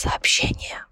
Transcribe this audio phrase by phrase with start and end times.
[0.00, 0.86] Сообщение,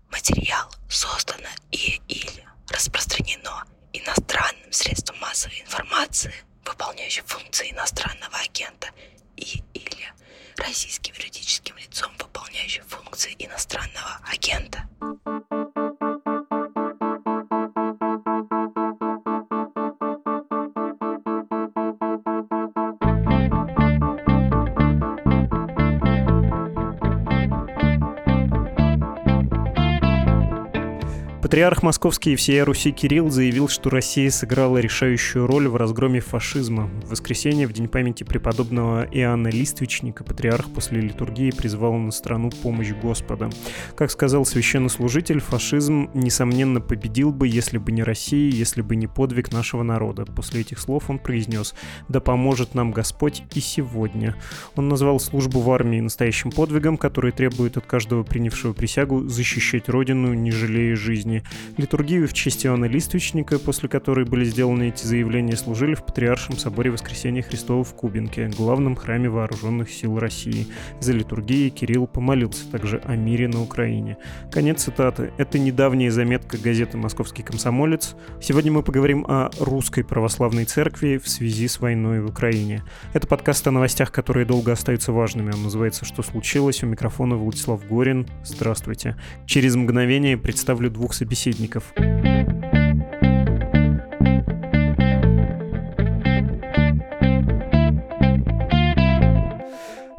[31.68, 36.86] Патриарх Московский и всея Руси Кирилл заявил, что Россия сыграла решающую роль в разгроме фашизма.
[37.04, 42.92] В воскресенье, в день памяти преподобного Иоанна Листвичника, патриарх после литургии призвал на страну помощь
[42.92, 43.50] Господа.
[43.96, 49.52] Как сказал священнослужитель, фашизм, несомненно, победил бы, если бы не Россия, если бы не подвиг
[49.52, 50.24] нашего народа.
[50.24, 51.74] После этих слов он произнес
[52.08, 54.36] «Да поможет нам Господь и сегодня».
[54.74, 60.32] Он назвал службу в армии настоящим подвигом, который требует от каждого принявшего присягу защищать Родину,
[60.32, 61.44] не жалея жизни.
[61.76, 66.90] Литургию в честь Иоанна Листвичника, после которой были сделаны эти заявления, служили в Патриаршем соборе
[66.90, 70.66] Воскресения Христова в Кубинке, главном храме вооруженных сил России.
[71.00, 74.16] За литургией Кирилл помолился также о мире на Украине.
[74.52, 75.32] Конец цитаты.
[75.36, 78.14] Это недавняя заметка газеты «Московский комсомолец».
[78.40, 82.82] Сегодня мы поговорим о русской православной церкви в связи с войной в Украине.
[83.12, 85.52] Это подкаст о новостях, которые долго остаются важными.
[85.52, 86.82] Он называется «Что случилось?».
[86.82, 88.26] У микрофона Владислав Горин.
[88.44, 89.16] Здравствуйте.
[89.46, 91.92] Через мгновение представлю двух собеседников собеседников.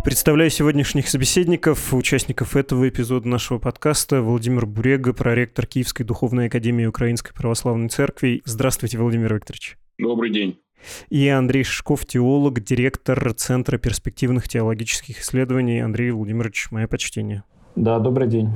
[0.04, 4.22] Представляю сегодняшних собеседников, участников этого эпизода нашего подкаста.
[4.22, 8.42] Владимир Бурега, проректор Киевской Духовной Академии Украинской Православной Церкви.
[8.46, 9.78] Здравствуйте, Владимир Викторович.
[10.00, 10.60] Добрый день.
[11.10, 15.80] И Андрей Шишков, теолог, директор Центра перспективных теологических исследований.
[15.80, 17.44] Андрей Владимирович, мое почтение.
[17.76, 18.50] Да, добрый день.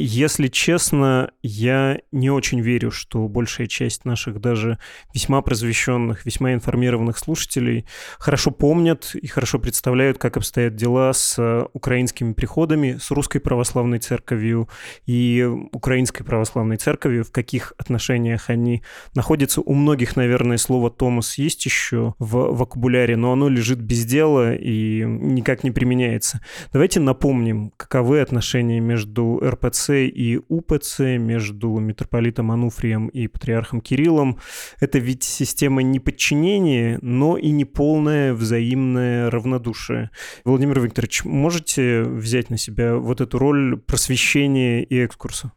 [0.00, 4.78] Если честно, я не очень верю, что большая часть наших даже
[5.12, 7.84] весьма просвещенных, весьма информированных слушателей
[8.20, 13.98] хорошо помнят и хорошо представляют, как обстоят дела с э, украинскими приходами, с русской православной
[13.98, 14.68] церковью
[15.04, 18.84] и украинской православной церковью, в каких отношениях они
[19.16, 19.62] находятся.
[19.62, 25.02] У многих, наверное, слово «Томас» есть еще в вокабуляре, но оно лежит без дела и
[25.04, 26.40] никак не применяется.
[26.72, 34.38] Давайте напомним, каковы отношения между РПЦ и УПЦ, между митрополитом Ануфрием и патриархом Кириллом.
[34.80, 40.10] Это ведь система не подчинения, но и не полное взаимное равнодушие.
[40.44, 45.52] Владимир Викторович, можете взять на себя вот эту роль просвещения и экскурса?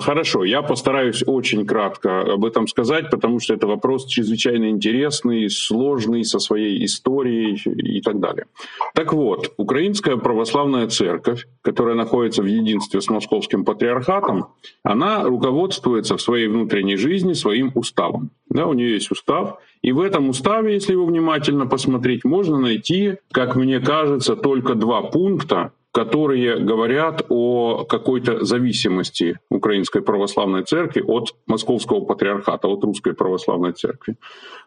[0.00, 6.24] Хорошо, я постараюсь очень кратко об этом сказать, потому что это вопрос чрезвычайно интересный, сложный,
[6.24, 8.46] со своей историей и так далее.
[8.94, 14.46] Так вот, Украинская православная церковь, которая находится в единстве с Московским патриархатом,
[14.82, 18.30] она руководствуется в своей внутренней жизни своим уставом.
[18.48, 23.16] Да, у нее есть устав, и в этом уставе, если его внимательно посмотреть, можно найти,
[23.32, 31.34] как мне кажется, только два пункта, которые говорят о какой-то зависимости Украинской Православной Церкви от
[31.46, 34.16] Московского Патриархата, от Русской Православной Церкви.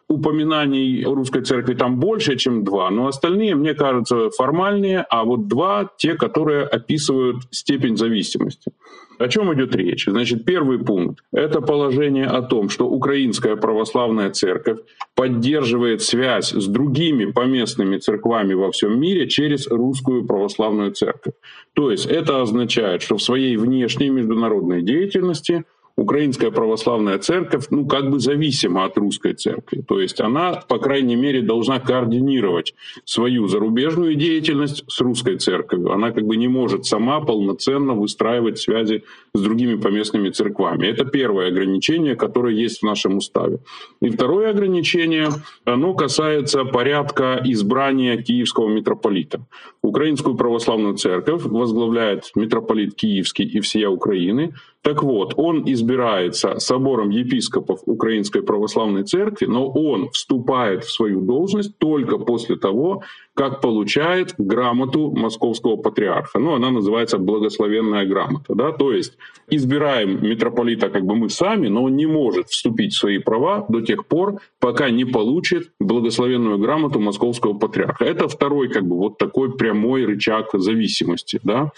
[0.08, 5.90] Упоминаний Русской Церкви там больше, чем два, но остальные, мне кажется, формальные, а вот два—
[5.96, 8.72] те, которые описывают степень зависимости.
[9.18, 10.06] О чем идет речь?
[10.06, 14.80] Значит, первый пункт— это положение о том, что Украинская православная церковь
[15.14, 21.34] поддерживает связь с другими поместными церквами во всем мире через русскую православную церковь.
[21.74, 25.64] То есть это означает, что в своей внешней международной деятельности
[25.96, 29.82] украинская православная церковь, ну, как бы зависима от русской церкви.
[29.86, 32.74] То есть она, по крайней мере, должна координировать
[33.04, 35.92] свою зарубежную деятельность с русской церковью.
[35.92, 40.86] Она как бы не может сама полноценно выстраивать связи с другими поместными церквами.
[40.88, 43.60] Это первое ограничение, которое есть в нашем уставе.
[44.00, 45.28] И второе ограничение,
[45.64, 49.46] оно касается порядка избрания киевского митрополита.
[49.82, 54.54] Украинскую православную церковь возглавляет митрополит Киевский и всея Украины.
[54.84, 61.78] Так вот, он избирается собором епископов Украинской Православной Церкви, но он вступает в свою должность
[61.78, 63.02] только после того,
[63.34, 66.38] как получает грамоту московского патриарха.
[66.38, 68.54] Ну, она называется благословенная грамота.
[68.54, 68.70] Да?
[68.70, 69.18] То есть
[69.50, 73.80] избираем митрополита как бы мы сами, но он не может вступить в свои права до
[73.80, 78.04] тех пор, пока не получит благословенную грамоту московского патриарха.
[78.04, 81.40] Это второй как бы вот такой прямой рычаг зависимости.
[81.42, 81.72] Да?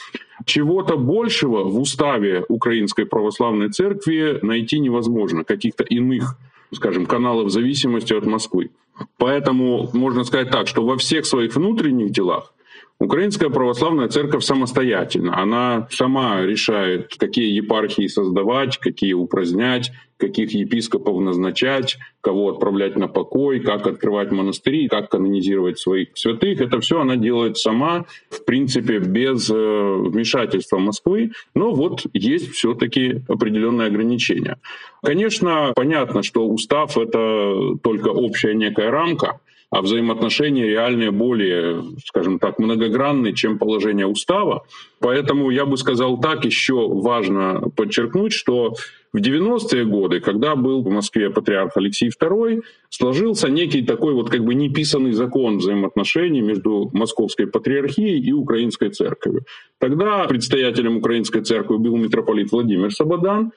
[0.44, 6.36] Чего-то большего в уставе Украинской Православной Церкви найти невозможно, каких-то иных
[6.76, 8.70] скажем, каналов зависимости от Москвы.
[9.18, 12.54] Поэтому можно сказать так, что во всех своих внутренних делах
[12.98, 15.38] Украинская православная церковь самостоятельна.
[15.38, 23.60] Она сама решает, какие епархии создавать, какие упразднять, каких епископов назначать, кого отправлять на покой,
[23.60, 26.62] как открывать монастыри, как канонизировать своих святых.
[26.62, 31.32] Это все она делает сама, в принципе, без э, вмешательства Москвы.
[31.54, 34.58] Но вот есть все-таки определенные ограничения.
[35.02, 39.40] Конечно, понятно, что устав— это только общая некая рамка,
[39.70, 44.64] а взаимоотношения реальные более, скажем так, многогранные, чем положение устава.
[45.00, 48.74] Поэтому я бы сказал так, еще важно подчеркнуть, что
[49.12, 54.44] в 90-е годы, когда был в Москве патриарх Алексей II, сложился некий такой вот как
[54.44, 59.44] бы неписанный закон взаимоотношений между Московской патриархией и Украинской церковью.
[59.78, 63.52] Тогда предстоятелем Украинской церкви был митрополит Владимир Сабадан,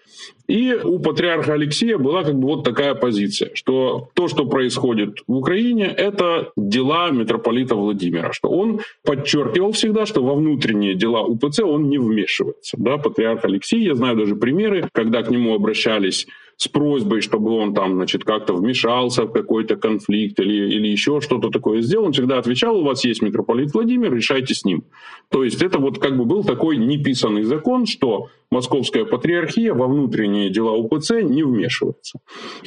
[0.48, 5.36] и у патриарха Алексея была как бы вот такая позиция, что то, что происходит в
[5.36, 11.90] Украине, это дела митрополита Владимира, что он подчеркивал всегда, что во внутренние дела УПЦ он
[11.90, 12.76] не вмешивается.
[12.78, 16.28] Да, патриарх Алексей, я знаю даже примеры, когда к нему обращались
[16.60, 21.52] с просьбой, чтобы он там, значит, как-то вмешался в какой-то конфликт или, или еще что-то
[21.52, 24.84] такое сделал, он всегда отвечал, у вас есть митрополит Владимир, решайте с ним.
[25.32, 30.50] То есть это вот как бы был такой неписанный закон, что Московская патриархия во внутренние
[30.50, 32.20] дела УПЦ не вмешивается.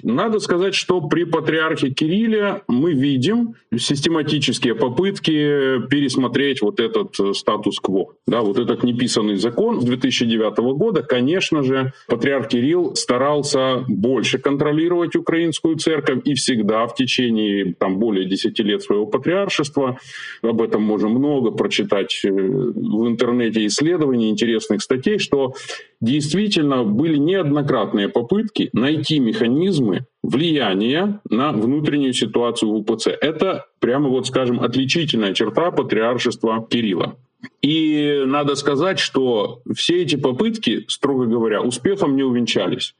[0.02, 8.14] Надо сказать, что при патриархе Кирилле мы видим систематические попытки пересмотреть вот этот э, статус-кво.
[8.28, 15.16] Да, вот этот неписанный закон с 2009 года, конечно же, патриарх Кирилл старался больше контролировать
[15.16, 19.98] украинскую церковь и всегда в течение там, более 10 лет своего патриаршества,
[20.42, 25.54] об этом можно много прочитать э, в интернете исследований, интересных статей, что
[26.00, 33.08] действительно были неоднократные попытки найти механизмы влияния на внутреннюю ситуацию в УПЦ.
[33.20, 37.16] Это прямо вот, скажем, отличительная черта патриаршества Кирилла.
[37.60, 42.94] И надо сказать, что все эти попытки, строго говоря, успехом не увенчались.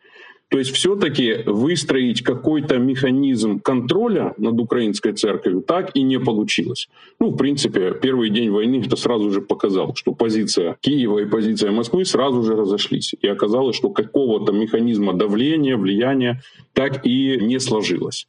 [0.53, 6.91] То есть все-таки выстроить какой-то механизм контроля над украинской церковью так и не получилось.
[7.19, 11.71] Ну, в принципе, первый день войны это сразу же показал, что позиция Киева и позиция
[11.71, 13.15] Москвы сразу же разошлись.
[13.23, 16.43] И оказалось, что какого-то механизма давления, влияния
[16.75, 18.27] так и не сложилось.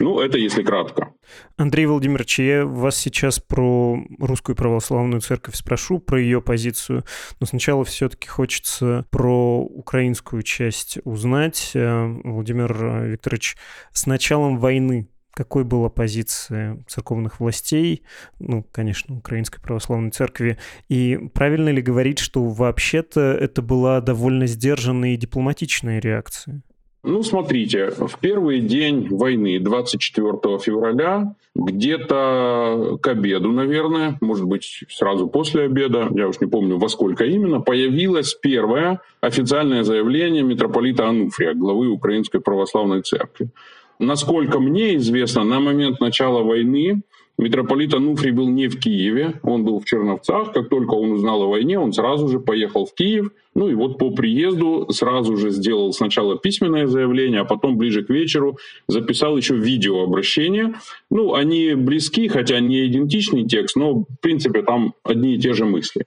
[0.00, 1.14] Ну, это если кратко.
[1.56, 7.04] Андрей Владимирович, я вас сейчас про русскую православную церковь спрошу, про ее позицию,
[7.38, 11.70] но сначала все-таки хочется про украинскую часть узнать.
[11.74, 13.56] Э, Владимир Викторович,
[13.92, 18.04] с началом войны какой была позиция церковных властей,
[18.38, 20.58] ну, конечно, Украинской Православной Церкви,
[20.88, 26.62] и правильно ли говорить, что вообще-то это была довольно сдержанная и дипломатичная реакция?
[27.06, 35.26] Ну, смотрите, в первый день войны, 24 февраля, где-то к обеду, наверное, может быть, сразу
[35.28, 41.52] после обеда, я уж не помню, во сколько именно, появилось первое официальное заявление митрополита Ануфрия,
[41.52, 43.50] главы Украинской Православной Церкви.
[43.98, 47.02] Насколько мне известно, на момент начала войны
[47.36, 50.52] Митрополит Ануфрий был не в Киеве, он был в Черновцах.
[50.52, 53.30] Как только он узнал о войне, он сразу же поехал в Киев.
[53.56, 58.10] Ну и вот по приезду сразу же сделал сначала письменное заявление, а потом ближе к
[58.10, 58.58] вечеру
[58.88, 60.74] записал еще видеообращение.
[61.10, 65.64] Ну, они близки, хотя не идентичный текст, но в принципе там одни и те же
[65.64, 66.06] мысли.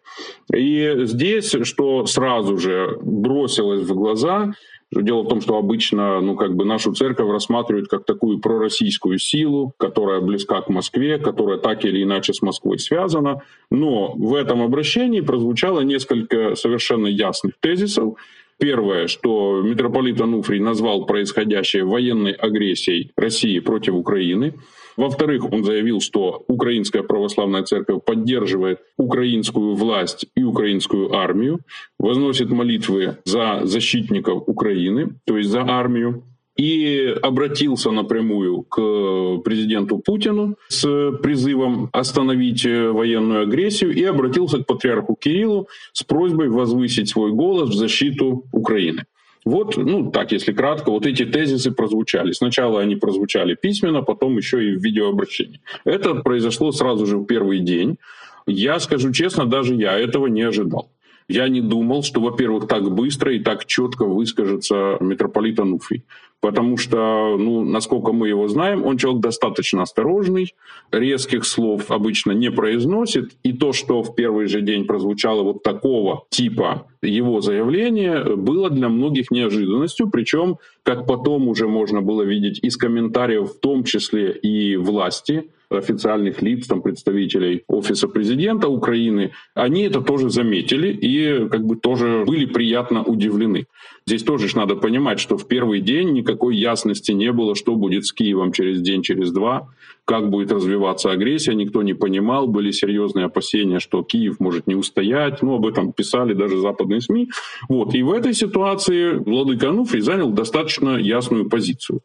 [0.53, 4.53] И здесь, что сразу же бросилось в глаза,
[4.91, 9.73] Дело в том, что обычно ну, как бы нашу церковь рассматривают как такую пророссийскую силу,
[9.77, 13.41] которая близка к Москве, которая так или иначе с Москвой связана.
[13.69, 18.15] Но в этом обращении прозвучало несколько совершенно ясных тезисов.
[18.59, 24.56] Первое, что митрополит Ануфрий назвал происходящее военной агрессией России против Украины.
[24.95, 31.59] Во-вторых, он заявил, что Украинская православная церковь поддерживает украинскую власть и украинскую армию,
[31.99, 36.23] возносит молитвы за защитников Украины, то есть за армию,
[36.57, 45.16] и обратился напрямую к президенту Путину с призывом остановить военную агрессию и обратился к патриарху
[45.16, 49.06] Кириллу с просьбой возвысить свой голос в защиту Украины.
[49.45, 52.33] Вот, ну так, если кратко, вот эти тезисы прозвучали.
[52.33, 55.61] Сначала они прозвучали письменно, потом еще и в видеообращении.
[55.85, 57.97] Это произошло сразу же в первый день.
[58.45, 60.90] Я скажу честно, даже я этого не ожидал.
[61.30, 66.04] Я не думал, что, во-первых, так быстро и так четко выскажется митрополит Ануфрий.
[66.39, 70.53] Потому что, ну, насколько мы его знаем, он человек достаточно осторожный,
[70.91, 73.31] резких слов обычно не произносит.
[73.41, 78.87] И то, что в первый же день прозвучало вот такого типа его заявление было для
[78.89, 84.77] многих неожиданностью, причем, как потом уже можно было видеть из комментариев, в том числе и
[84.77, 91.75] власти, официальных лиц, там, представителей Офиса президента Украины, они это тоже заметили и как бы
[91.75, 93.65] тоже были приятно удивлены.
[94.07, 98.14] Здесь тоже надо понимать, что в первый день никакой ясности не было, что будет с
[98.14, 99.68] Киевом через день, через два,
[100.07, 105.42] как будет развиваться агрессия, никто не понимал, были серьезные опасения, что Киев может не устоять,
[105.42, 107.30] ну, об этом писали даже западные СМИ.
[107.68, 107.94] Вот.
[107.94, 111.99] И в этой ситуации Владыка Ануфрий занял достаточно ясную позицию.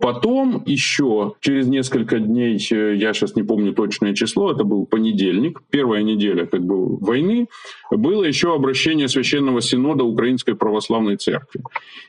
[0.00, 6.02] Потом еще через несколько дней, я сейчас не помню точное число, это был понедельник, первая
[6.02, 7.46] неделя как бы войны,
[7.92, 11.62] было еще обращение Священного Синода Украинской Православной Церкви.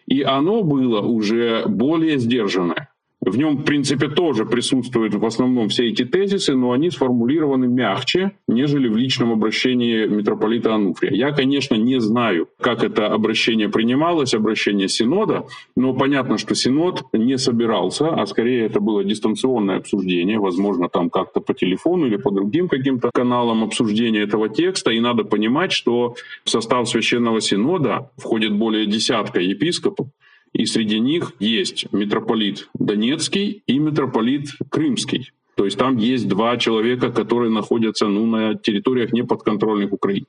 [0.07, 2.89] И оно было уже более сдержанное.
[3.25, 8.33] В нем, в принципе, тоже присутствуют в основном все эти тезисы, но они сформулированы мягче,
[8.47, 11.11] нежели в личном обращении митрополита Ануфрия.
[11.11, 17.39] Я, конечно, не знаю, как это обращение принималось, обращение Синода, но понятно, что Синод не
[17.39, 22.67] собирался, а скорее это было дистанционное обсуждение, возможно, там как-то по телефону или по другим
[22.67, 24.91] каким-то каналам обсуждения этого текста.
[24.91, 26.13] И надо понимать, что
[26.43, 30.09] в состав Священного Синода входит более десятка епископов,
[30.55, 35.31] и среди них есть митрополит Донецкий и митрополит Крымский.
[35.55, 40.25] То есть там есть два человека, которые находятся ну, на территориях неподконтрольных Украине.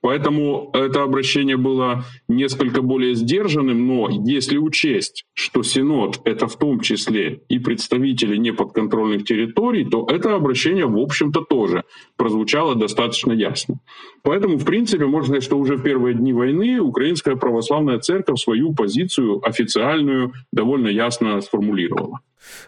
[0.00, 6.80] Поэтому это обращение было несколько более сдержанным, но если учесть, что Синод— это в том
[6.80, 11.84] числе и представители неподконтрольных территорий, то это обращение, в общем-то, тоже
[12.16, 13.76] прозвучало достаточно ясно.
[14.22, 18.74] Поэтому, в принципе, можно сказать, что уже в первые дни войны Украинская Православная Церковь свою
[18.74, 22.20] позицию официальную довольно ясно сформулировала.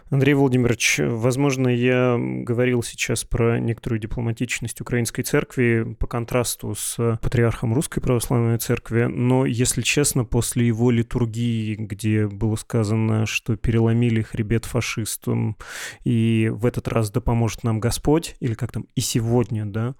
[0.09, 7.73] Андрей Владимирович, возможно, я говорил сейчас про некоторую дипломатичность Украинской Церкви по контрасту с патриархом
[7.73, 14.65] Русской Православной Церкви, но, если честно, после его литургии, где было сказано, что переломили хребет
[14.65, 15.57] фашистам,
[16.03, 19.95] и в этот раз да поможет нам Господь, или как там, и сегодня, да,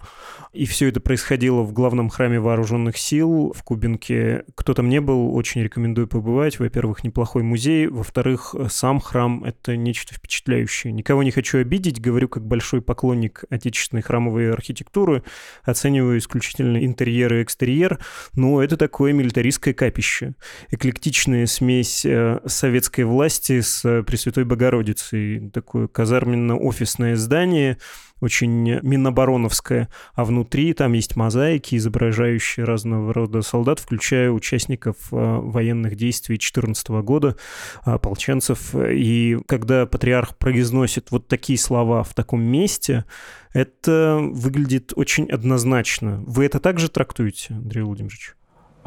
[0.54, 4.44] и все это происходило в главном храме вооруженных сил в Кубинке.
[4.56, 6.60] Кто там не был, очень рекомендую побывать.
[6.60, 10.92] Во-первых, неплохой музей, во-вторых, сам храм— это нечто впечатляющее.
[10.94, 15.24] Никого не хочу обидеть, говорю как большой поклонник отечественной храмовой архитектуры,
[15.64, 18.00] оцениваю исключительно интерьер и экстерьер,
[18.34, 20.36] но это такое милитаристское капище.
[20.70, 27.78] Эклектичная смесь э, советской власти с Пресвятой Богородицей, такое казарменно-офисное здание—
[28.22, 35.96] очень минобороновская, а внутри там есть мозаики, изображающие разного рода солдат, включая участников э, военных
[35.96, 37.36] действий 2014 года,
[37.84, 38.74] ополченцев.
[38.76, 43.06] И когда патриарх произносит вот такие слова в таком месте,
[43.54, 46.24] это выглядит очень однозначно.
[46.26, 48.37] Вы это также трактуете, Андрей Владимирович?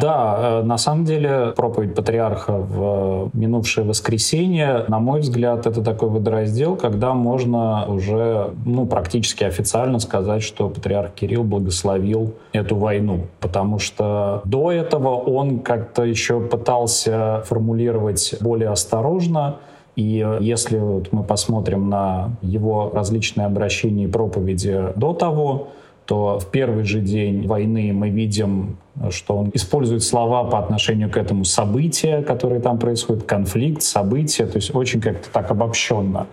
[0.00, 6.08] Да, э, на самом деле проповедь патриарха в минувшее воскресенье, на мой взгляд, это такой
[6.08, 13.26] водораздел, когда можно уже ну, практически официально сказать, что патриарх Кирилл благословил эту войну.
[13.40, 19.56] Потому что до этого он как-то еще пытался формулировать более осторожно,
[19.96, 25.68] и если вот мы посмотрим на его различные обращения и проповеди до того,
[26.10, 28.78] то в первый же день войны мы видим,
[29.10, 34.56] что он использует слова по отношению к этому событию, которое там происходит, конфликт, событие, то
[34.56, 36.26] есть очень как-то так обобщенно.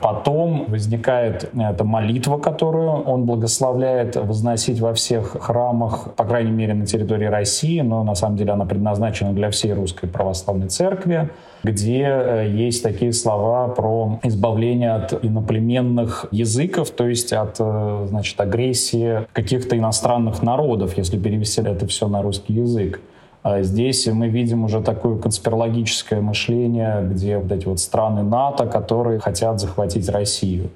[0.00, 6.84] Потом возникает эта молитва, которую он благословляет возносить во всех храмах, по крайней мере, на
[6.84, 11.30] территории России, но на самом деле она предназначена для всей русской православной церкви
[11.62, 18.40] где э, есть такие слова про избавление от иноплеменных языков, то есть от э, значит,
[18.40, 23.00] агрессии каких-то иностранных народов, если перевести это все на русский язык.
[23.42, 29.18] А здесь мы видим уже такое конспирологическое мышление, где вот эти вот страны НАТО, которые
[29.18, 30.70] хотят захватить Россию.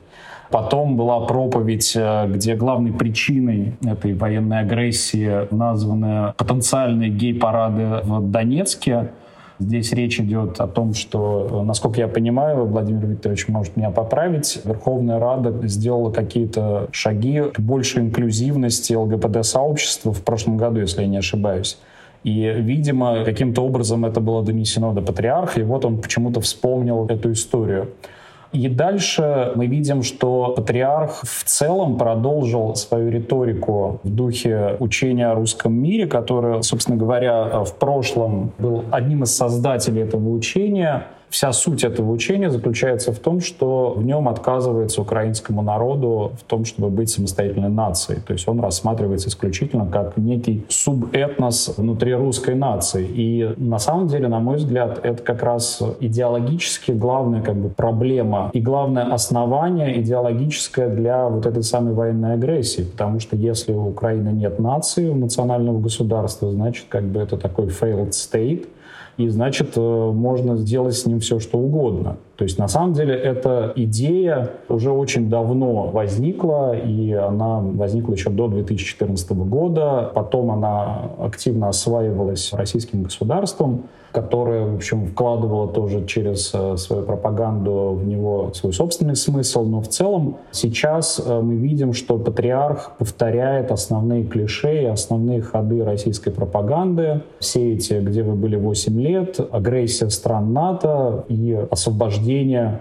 [0.50, 9.10] Потом была проповедь, э, где главной причиной этой военной агрессии названы потенциальные гей-парады в Донецке.
[9.58, 15.18] Здесь речь идет о том, что, насколько я понимаю, Владимир Викторович может меня поправить, Верховная
[15.18, 21.78] Рада сделала какие-то шаги к большей инклюзивности ЛГБТ-сообщества в прошлом году, если я не ошибаюсь.
[22.22, 27.32] И, видимо, каким-то образом это было донесено до патриарха, и вот он почему-то вспомнил эту
[27.32, 27.90] историю.
[28.52, 35.34] И дальше мы видим, что патриарх в целом продолжил свою риторику в духе учения о
[35.34, 41.84] русском мире, которое, собственно говоря, в прошлом был одним из создателей этого учения— Вся суть
[41.84, 47.10] этого учения заключается в том, что в нем отказывается украинскому народу в том, чтобы быть
[47.10, 48.20] самостоятельной нацией.
[48.20, 53.06] То есть он рассматривается исключительно как некий субэтнос внутри русской нации.
[53.06, 58.50] И на самом деле, на мой взгляд, это как раз идеологически главная как бы, проблема
[58.52, 62.82] и главное основание идеологическое для вот этой самой военной агрессии.
[62.82, 68.10] Потому что если у Украины нет нации, национального государства, значит, как бы это такой failed
[68.10, 68.66] state,
[69.16, 72.16] и значит э, можно сделать с ним все, что угодно.
[72.36, 78.30] То есть на самом деле эта идея уже очень давно возникла, и она возникла еще
[78.30, 80.10] до 2014 года.
[80.14, 83.84] Потом она активно осваивалась российским государством
[84.16, 89.66] которая, в общем, вкладывала тоже через э, свою пропаганду в него свой собственный смысл.
[89.66, 95.84] Но в целом сейчас э, мы видим, что патриарх повторяет основные клише и основные ходы
[95.84, 97.20] российской пропаганды.
[97.40, 102.25] Все эти «Где вы были 8 лет», агрессия стран НАТО и освобождение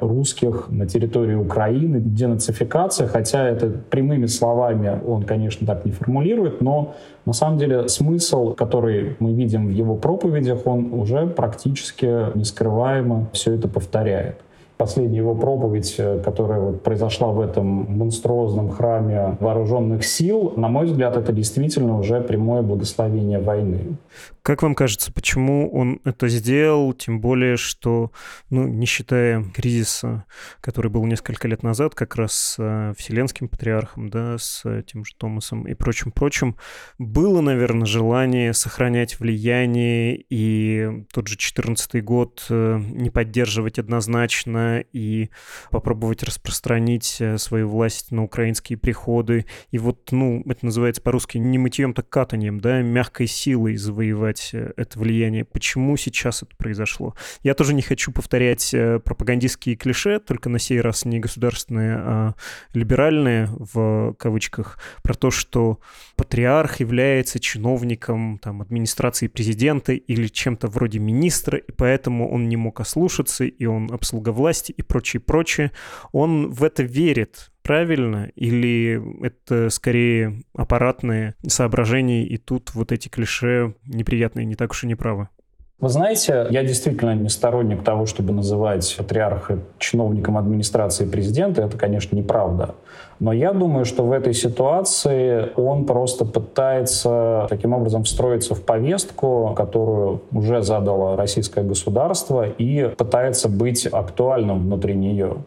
[0.01, 6.95] русских на территории Украины, денацификация, хотя это прямыми словами он, конечно, так не формулирует, но
[7.25, 13.53] на самом деле смысл, который мы видим в его проповедях, он уже практически нескрываемо все
[13.53, 14.37] это повторяет.
[14.77, 17.65] Последняя его проповедь, э, которая вот произошла в этом
[17.97, 23.95] монструозном храме вооруженных сил, на мой взгляд, это действительно уже прямое благословение войны.
[24.45, 28.11] Как вам кажется, почему он это сделал, тем более, что,
[28.51, 30.25] ну, не считая кризиса,
[30.61, 35.15] который был несколько лет назад, как раз с э, Вселенским патриархом, да, с тем же
[35.17, 36.57] Томасом и прочим-прочим,
[36.99, 45.31] было, наверное, желание сохранять влияние и тот же 14 год э, не поддерживать однозначно и
[45.71, 49.47] попробовать распространить э, свою власть на украинские приходы.
[49.71, 54.49] И вот, ну, это называется по-русски не мытьем, так катанием, да, мягкой силой завоевать преодолевать
[54.53, 55.45] э, это влияние.
[55.45, 57.15] Почему сейчас это произошло?
[57.43, 62.33] Я тоже не хочу повторять э, пропагандистские клише, только на сей раз не государственные, а
[62.73, 65.79] либеральные, в кавычках, про то, что
[66.15, 72.79] патриарх является чиновником там, администрации президента или чем-то вроде министра, и поэтому он не мог
[72.79, 75.71] ослушаться, и он обслуга власти и прочее, прочее.
[76.11, 83.73] Он в это верит, правильно, или это скорее аппаратные соображения, и тут вот эти клише
[83.87, 85.29] неприятные не так уж и не правы?
[85.79, 91.63] Вы знаете, я действительно не сторонник того, чтобы называть патриарха чиновником администрации президента.
[91.63, 92.75] Это, конечно, неправда.
[93.19, 99.53] Но я думаю, что в этой ситуации он просто пытается таким образом встроиться в повестку,
[99.57, 105.37] которую уже задало российское государство, и пытается быть актуальным внутри нее.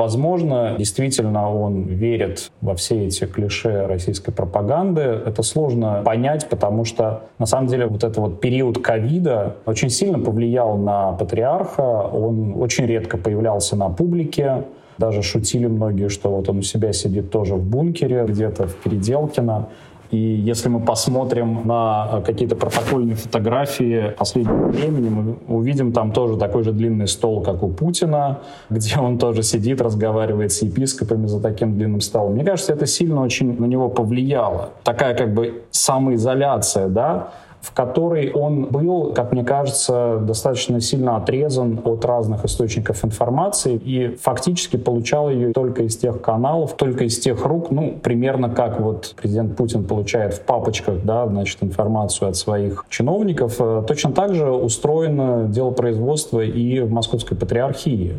[0.00, 5.02] Возможно, действительно он верит во все эти клише российской пропаганды.
[5.02, 10.18] Это сложно понять, потому что на самом деле вот этот вот период ковида очень сильно
[10.18, 11.82] повлиял на патриарха.
[11.82, 14.64] Он очень редко появлялся на публике.
[14.96, 19.68] Даже шутили многие, что вот он у себя сидит тоже в бункере, где-то в Переделкино.
[20.10, 26.36] И если мы посмотрим на э, какие-то протокольные фотографии последнего времени, мы увидим там тоже
[26.36, 31.40] такой же длинный стол, как у Путина, где он тоже сидит, разговаривает с епископами за
[31.40, 32.32] таким длинным столом.
[32.32, 34.70] Мне кажется, это сильно очень на него повлияло.
[34.82, 37.28] Такая как бы самоизоляция, да,
[37.60, 44.16] в которой он был, как мне кажется, достаточно сильно отрезан от разных источников информации и
[44.20, 49.14] фактически получал ее только из тех каналов, только из тех рук, ну, примерно как вот
[49.16, 53.56] президент Путин получает в папочках, да, значит, информацию от своих чиновников.
[53.58, 58.18] Э, точно так же устроено дело производства и в Московской патриархии.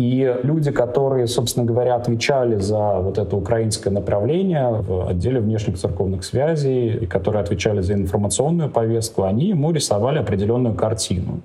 [0.00, 6.24] И люди, которые, собственно говоря, отвечали за вот это украинское направление в отделе внешних церковных
[6.24, 11.40] связей, и которые отвечали за информационную повестку, они ему рисовали определенную картину.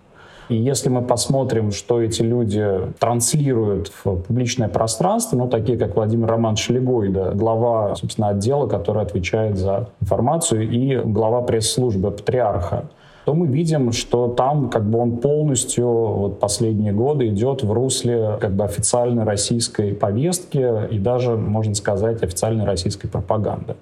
[0.48, 2.66] И если мы посмотрим, что эти люди
[2.98, 9.58] транслируют в публичное пространство, ну, такие как Владимир Роман Шлегойда, глава, собственно, отдела, который отвечает
[9.58, 12.86] за информацию, и глава пресс-службы патриарха,
[13.26, 18.38] то мы видим, что там как бы он полностью вот последние годы идет в русле
[18.40, 23.76] как бы официальной российской повестки и даже, можно сказать, официальной российской пропаганды.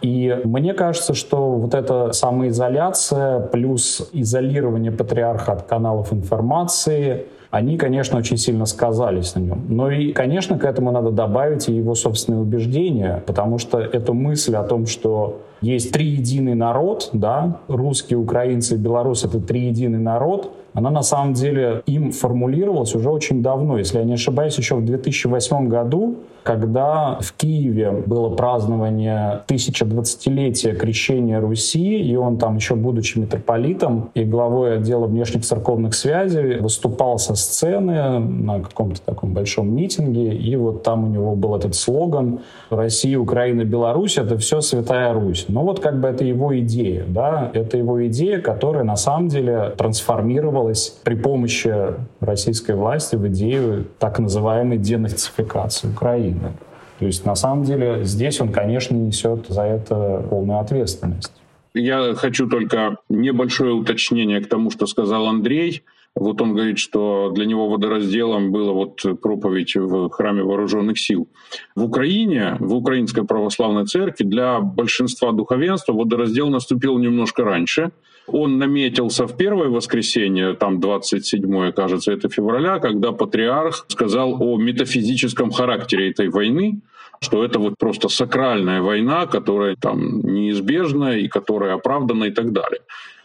[0.00, 8.18] И мне кажется, что вот эта самоизоляция плюс изолирование патриарха от каналов информации, они, конечно,
[8.18, 9.64] очень сильно сказались на нем.
[9.68, 14.56] Но и, конечно, к этому надо добавить и его собственные убеждения, потому что эта мысль
[14.56, 20.00] о том, что есть три единый народ, да, русские, украинцы и белорусы— это три единый
[20.00, 23.78] народ, она на самом деле им формулировалась уже очень давно.
[23.78, 31.40] Если я не ошибаюсь, еще в 2008 году, когда в Киеве было празднование 1020-летия крещения
[31.40, 37.34] Руси, и он там еще будучи митрополитом и главой отдела внешних церковных связей выступал со
[37.34, 43.18] сцены на каком-то таком большом митинге, и вот там у него был этот слоган «Россия,
[43.18, 45.46] Украина, Беларусь— это все Святая Русь».
[45.48, 49.72] Ну вот как бы это его идея, да, это его идея, которая на самом деле
[49.78, 51.74] трансформировала вкладывалось при помощи
[52.20, 56.52] российской власти в идею так называемой денацификации Украины.
[56.98, 61.32] То есть, на самом деле, здесь он, конечно, несет за это полную ответственность.
[61.74, 65.82] Я хочу только небольшое уточнение к тому, что сказал Андрей.
[66.16, 71.26] Вот он говорит, что для него водоразделом было вот проповедь в храме вооруженных сил.
[71.74, 77.90] В Украине, в Украинской православной церкви для большинства духовенства водораздел наступил немножко раньше–
[78.26, 85.50] он наметился в первое воскресенье, там 27 кажется, это февраля, когда патриарх сказал о метафизическом
[85.50, 86.80] характере этой войны,
[87.20, 92.80] что это вот просто сакральная война, которая там неизбежна и которая оправдана и так далее.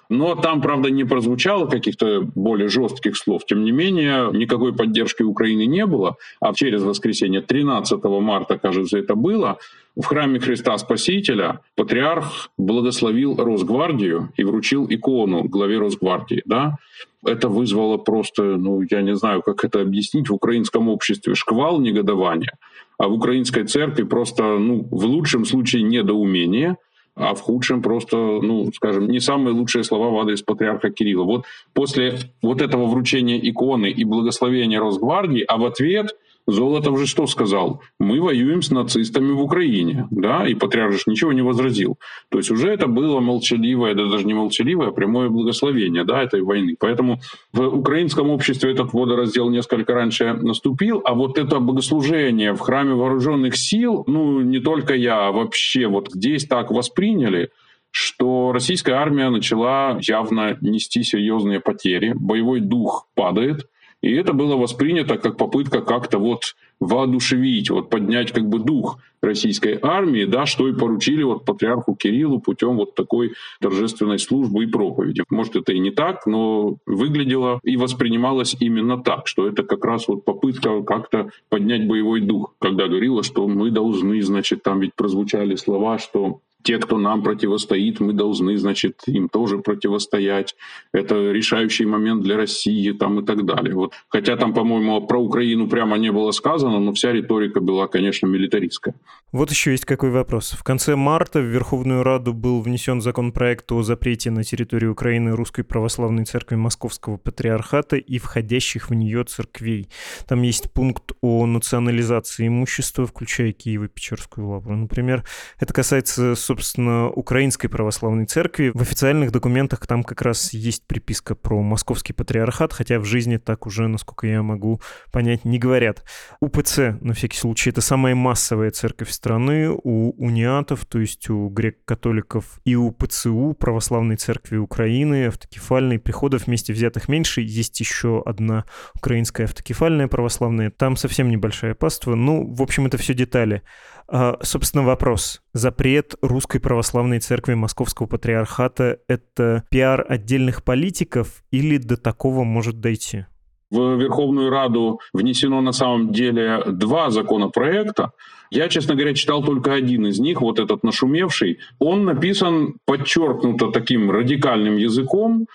[0.09, 3.45] Но там, правда, не прозвучало каких-то более жестких слов.
[3.45, 6.15] Тем не менее, никакой поддержки Украины не было.
[6.41, 9.59] А через воскресенье 13 марта, кажется, это было,
[9.99, 16.41] в храме Христа Спасителя патриарх благословил Росгвардию и вручил икону главе Росгвардии.
[16.45, 16.77] Да?
[17.25, 22.53] Это вызвало просто, ну, я не знаю, как это объяснить, в украинском обществе шквал негодования,
[22.97, 26.77] а в украинской церкви просто, ну, в лучшем случае недоумение–
[27.15, 31.25] а в худшем просто, ну, скажем, не самые лучшие слова в адрес патриарха Кирилла.
[31.25, 36.15] Вот после вот этого вручения иконы и благословения Росгвардии, а в ответ–
[36.51, 37.81] Золотов же что сказал?
[37.99, 41.99] Мы воюем с нацистами в Украине, да, и патриарх же ничего не возразил.
[42.29, 46.41] То есть уже это было молчаливое, да даже не молчаливое, а прямое благословение, да, этой
[46.41, 46.75] войны.
[46.79, 47.19] Поэтому
[47.53, 53.55] в украинском обществе этот водораздел несколько раньше наступил, а вот это богослужение в храме вооруженных
[53.55, 57.49] сил, ну, не только я, а вообще вот здесь так восприняли,
[57.91, 63.67] что российская армия начала явно нести серьезные потери, боевой дух падает–
[64.01, 69.77] и это было воспринято как попытка как-то вот воодушевить, вот поднять как бы дух российской
[69.81, 75.23] армии, да, что и поручили вот патриарху Кириллу путем вот такой торжественной службы и проповеди.
[75.29, 80.07] Может, это и не так, но выглядело и воспринималось именно так, что это как раз
[80.07, 85.55] вот попытка как-то поднять боевой дух, когда говорила, что мы должны, значит, там ведь прозвучали
[85.55, 90.55] слова, что те, кто нам противостоит, мы должны, значит, им тоже противостоять.
[90.93, 93.75] Это решающий момент для России там и так далее.
[93.75, 93.93] Вот.
[94.09, 98.95] Хотя там, по-моему, про Украину прямо не было сказано, но вся риторика была, конечно, милитаристская.
[99.31, 100.51] Вот еще есть какой вопрос.
[100.51, 105.63] В конце марта в Верховную Раду был внесен законопроект о запрете на территории Украины Русской
[105.63, 109.87] Православной Церкви Московского Патриархата и входящих в нее церквей.
[110.27, 114.75] Там есть пункт о национализации имущества, включая Киево-Печерскую лавру.
[114.75, 115.23] Например,
[115.59, 118.71] это касается собственно, Украинской Православной Церкви.
[118.73, 123.67] В официальных документах там как раз есть приписка про Московский Патриархат, хотя в жизни так
[123.67, 124.81] уже, насколько я могу
[125.11, 126.03] понять, не говорят.
[126.41, 129.69] УПЦ, на всякий случай, это самая массовая церковь страны.
[129.69, 136.73] У униатов, то есть у грек-католиков и у ПЦУ, Православной Церкви Украины, автокефальной, приходов вместе
[136.73, 137.41] взятых меньше.
[137.41, 140.71] Есть еще одна украинская автокефальная православная.
[140.71, 142.15] Там совсем небольшая паства.
[142.15, 143.61] Ну, в общем, это все детали.
[144.11, 145.41] А, собственно, вопрос.
[145.53, 153.25] Запрет Русской Православной Церкви Московского Патриархата— это пиар отдельных политиков или до такого может дойти?
[153.69, 158.13] В Верховную Раду внесено на самом деле два законопроекта.
[158.49, 161.59] Я, честно говоря, читал только один из них, вот этот нашумевший.
[161.77, 165.45] Он написан подчеркнуто таким радикальным языком,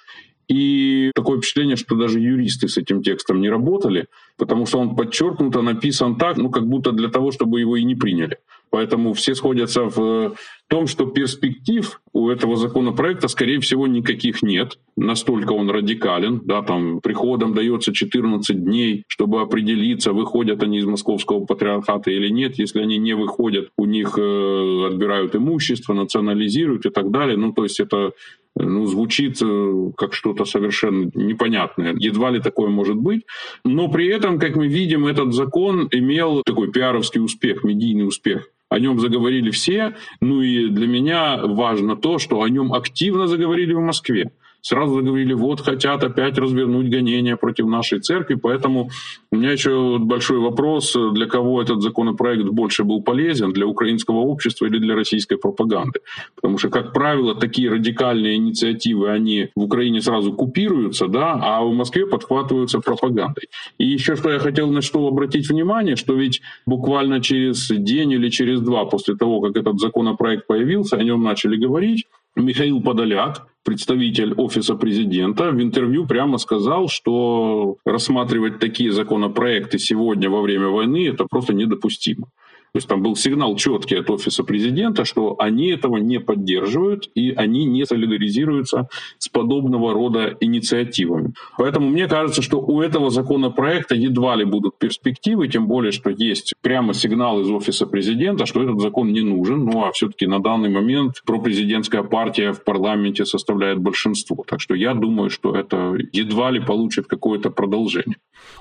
[0.49, 5.63] и такое впечатление, что даже юристы с этим текстом не работали, потому что он подчеркнуто
[5.63, 8.39] написан так, ну как будто для того, чтобы его и не приняли.
[8.75, 10.35] Поэтому все сходятся в
[10.67, 14.81] том, что перспектив у этого законопроекта, скорее всего, никаких нет.
[14.97, 16.41] Настолько он радикален.
[16.45, 22.59] Да, там приходом дается 14 дней, чтобы определиться, выходят они из московского патриархата или нет.
[22.59, 27.37] Если они не выходят, у них э, отбирают имущество, национализируют и так далее.
[27.37, 28.13] Ну, то есть это
[28.57, 31.95] ну, звучит э, как что-то совершенно непонятное.
[31.99, 33.27] Едва ли такое может быть.
[33.65, 38.49] Но при этом, как мы видим, этот закон имел такой пиаровский успех, медийный успех.
[38.69, 39.95] О нем заговорили все.
[40.21, 44.31] Ну и для меня важно то, что о нем активно заговорили в Москве.
[44.65, 48.89] Сразу говорили, вот хотят опять развернуть гонения против нашей церкви, поэтому
[49.31, 54.65] у меня еще большой вопрос, для кого этот законопроект больше был полезен, для украинского общества
[54.65, 56.01] или для российской пропаганды.
[56.35, 61.75] Потому что, как правило, такие радикальные инициативы, они в Украине сразу купируются, да, а в
[61.75, 63.49] Москве подхватываются пропагандой.
[63.77, 68.31] И еще что я хотел на что обратить внимание, что ведь буквально через день или
[68.31, 74.35] через два после того, как этот законопроект появился, о нем начали говорить, Михаил Подоляк, представитель
[74.35, 81.27] Офиса президента, в интервью прямо сказал, что рассматривать такие законопроекты сегодня во время войны это
[81.31, 82.29] просто недопустимо.
[82.75, 87.31] То есть там был сигнал четкий от офиса президента, что они этого не поддерживают и
[87.31, 91.35] они не солидаризируются с подобного рода инициативами.
[91.57, 96.55] Поэтому мне кажется, что у этого законопроекта едва ли будут перспективы, тем более, что есть
[96.63, 99.65] прямо сигнал из офиса президента, что этот закон не нужен.
[99.65, 104.45] Ну а все-таки на данный момент пропрезидентская партия в парламенте составляет большинство.
[104.49, 108.17] Так что я думаю, что это едва ли получит какое-то продолжение.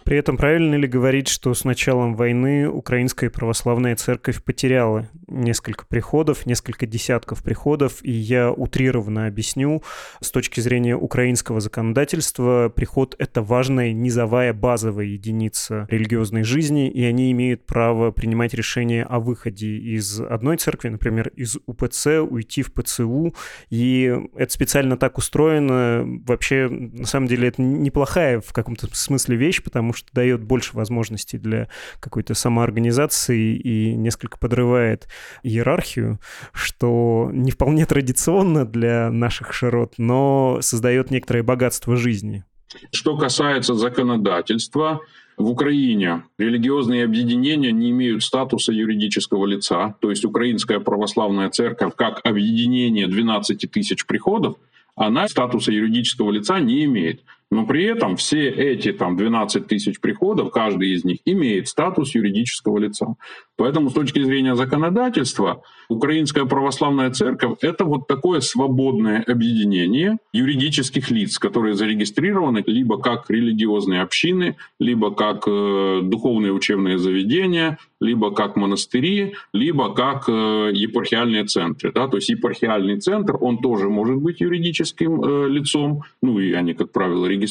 [0.06, 6.46] При этом правильно ли говорить, что с началом войны украинская православная церковь потеряла несколько приходов,
[6.46, 9.82] несколько десятков приходов, и я утрированно объясню,
[10.20, 17.32] с точки зрения украинского законодательства, приход— это важная низовая базовая единица религиозной жизни, и они
[17.32, 23.34] имеют право принимать решение о выходе из одной церкви, например, из УПЦ, уйти в ПЦУ,
[23.70, 26.06] и это специально так устроено.
[26.26, 31.38] Вообще, на самом деле, это неплохая в каком-то смысле вещь, потому что дает больше возможностей
[31.38, 31.70] для
[32.02, 35.08] какой-то самоорганизации и несколько подрывает
[35.44, 36.20] иерархию,
[36.52, 42.44] что не вполне традиционно для наших широт, но создает некоторое богатство жизни.
[42.92, 45.02] Что касается законодательства,
[45.38, 52.22] в Украине религиозные объединения не имеют статуса юридического лица, то есть Украинская православная церковь как
[52.24, 54.58] объединение 12 тысяч приходов,
[54.96, 57.24] она статуса юридического лица не имеет.
[57.54, 62.80] Но при этом все эти там, 12 тысяч приходов, каждый из них имеет статус юридического
[62.80, 63.14] лица.
[63.58, 71.38] Поэтому с точки зрения законодательства Украинская православная церковь— это вот такое свободное объединение юридических лиц,
[71.38, 79.36] которые зарегистрированы либо как религиозные общины, либо как э, духовные учебные заведения, либо как монастыри,
[79.54, 81.92] либо как э, епархиальные центры.
[81.94, 82.08] Да?
[82.08, 86.92] То есть епархиальный центр, он тоже может быть юридическим э, лицом, ну и они, как
[86.92, 87.43] правило, регистрируются,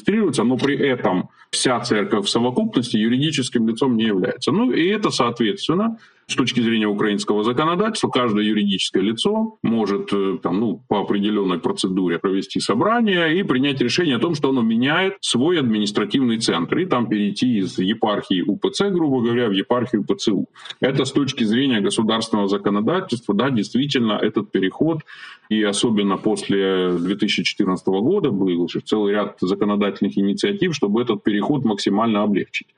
[0.44, 4.52] но при этом вся церковь в совокупности юридическим лицом не является.
[4.52, 10.60] Ну и это, соответственно, с точки зрения украинского законодательства, каждое юридическое лицо может э, там,
[10.60, 15.58] ну, по определенной процедуре провести собрание и принять решение о том, что оно меняет свой
[15.58, 20.46] административный центр и там перейти из епархии УПЦ, грубо говоря, в епархию ПЦУ.
[20.80, 25.00] Это с точки зрения государственного законодательства, да, действительно, этот переход,
[25.48, 32.22] и особенно после 2014 года был уже целый ряд законодательных инициатив, чтобы этот переход максимально
[32.22, 32.68] облегчить.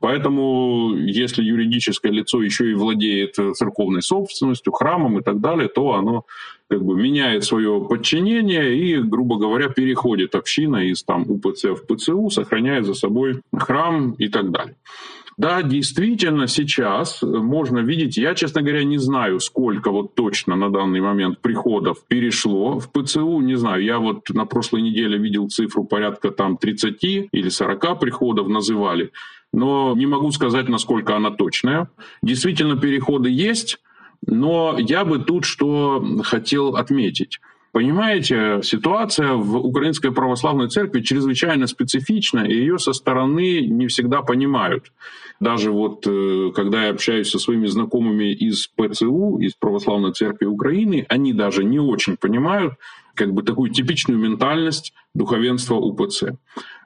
[0.00, 5.68] Поэтому, если юридическое лицо еще и владеет владеет э, церковной собственностью, храмом и так далее,
[5.68, 6.24] то оно
[6.68, 12.30] как бы меняет свое подчинение и, грубо говоря, переходит община из там УПЦ в ПЦУ,
[12.30, 14.76] сохраняя за собой храм и так далее.
[15.36, 21.00] Да, действительно, сейчас можно видеть, я, честно говоря, не знаю, сколько вот точно на данный
[21.00, 26.30] момент приходов перешло в ПЦУ, не знаю, я вот на прошлой неделе видел цифру порядка
[26.30, 29.12] там 30 или 40 приходов называли,
[29.52, 31.88] но не могу сказать, насколько она точная.
[32.22, 33.78] Действительно, переходы есть,
[34.26, 37.40] но я бы тут что хотел отметить.
[37.72, 44.92] Понимаете, ситуация в Украинской Православной Церкви чрезвычайно специфична, и ее со стороны не всегда понимают.
[45.38, 51.06] Даже вот э, когда я общаюсь со своими знакомыми из ПЦУ, из Православной Церкви Украины,
[51.08, 52.74] они даже не очень понимают
[53.14, 56.24] как бы такую типичную ментальность духовенства УПЦ.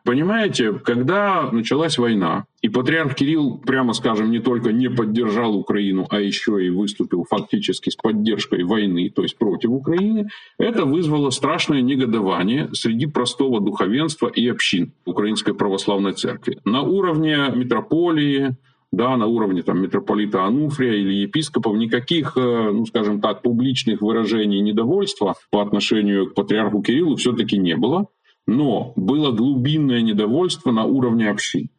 [0.05, 6.21] Понимаете, когда началась война, и патриарх Кирилл, прямо скажем, не только не поддержал Украину, а
[6.21, 12.69] еще и выступил фактически с поддержкой войны, то есть против Украины, это вызвало страшное негодование
[12.75, 16.59] среди простого духовенства и общин Украинской Православной Церкви.
[16.67, 18.59] На уровне метрополии,
[18.93, 24.61] да, на уровне там, митрополита Ануфрия или епископов никаких, э, ну, скажем так, публичных выражений
[24.61, 28.09] недовольства по отношению к патриарху Кириллу все-таки не было.
[28.47, 31.71] Но было глубинное недовольство на уровне общин.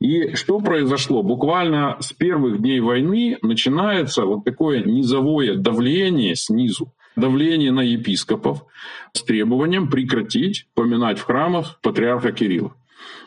[0.00, 1.22] И что произошло?
[1.22, 8.64] Буквально с первых дней войны начинается вот такое низовое давление снизу, давление на епископов
[9.12, 12.74] с требованием прекратить поминать в храмах патриарха Кирилла.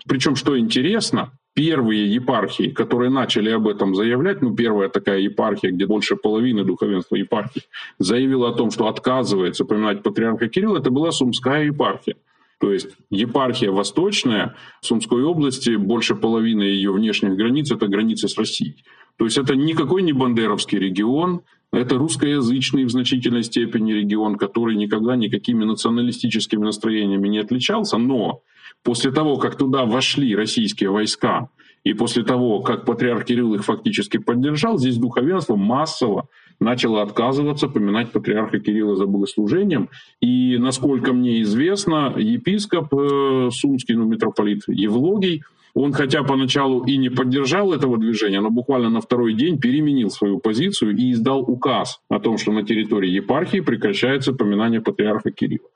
[0.08, 5.88] Причем, что интересно, первые епархии, которые начали об этом заявлять, ну, первая такая епархия, где
[5.88, 7.64] больше половины духовенства епархии,
[7.98, 12.16] заявила о том, что отказывается поминать патриарха Кирилла, это была Сумская епархия.
[12.60, 18.84] То есть епархия восточная Сумской области, больше половины ее внешних границ— это границы с Россией.
[19.18, 21.42] То есть это никакой не бандеровский регион,
[21.72, 28.42] это русскоязычный в значительной степени регион, который никогда никакими националистическими настроениями не отличался, но
[28.84, 31.50] после того, как туда вошли российские войска,
[31.84, 36.28] и после того, как патриарх Кирилл их фактически поддержал, здесь духовенство массово
[36.60, 39.90] начало отказываться поминать патриарха Кирилла за богослужением.
[40.22, 45.44] И, насколько мне известно, епископ э, Сумский, ну, митрополит Евлогий,
[45.78, 50.40] он хотя поначалу и не поддержал этого движения, но буквально на второй день переменил свою
[50.40, 55.70] позицию и издал указ о том, что на территории епархии прекращается поминание патриарха Кирилла.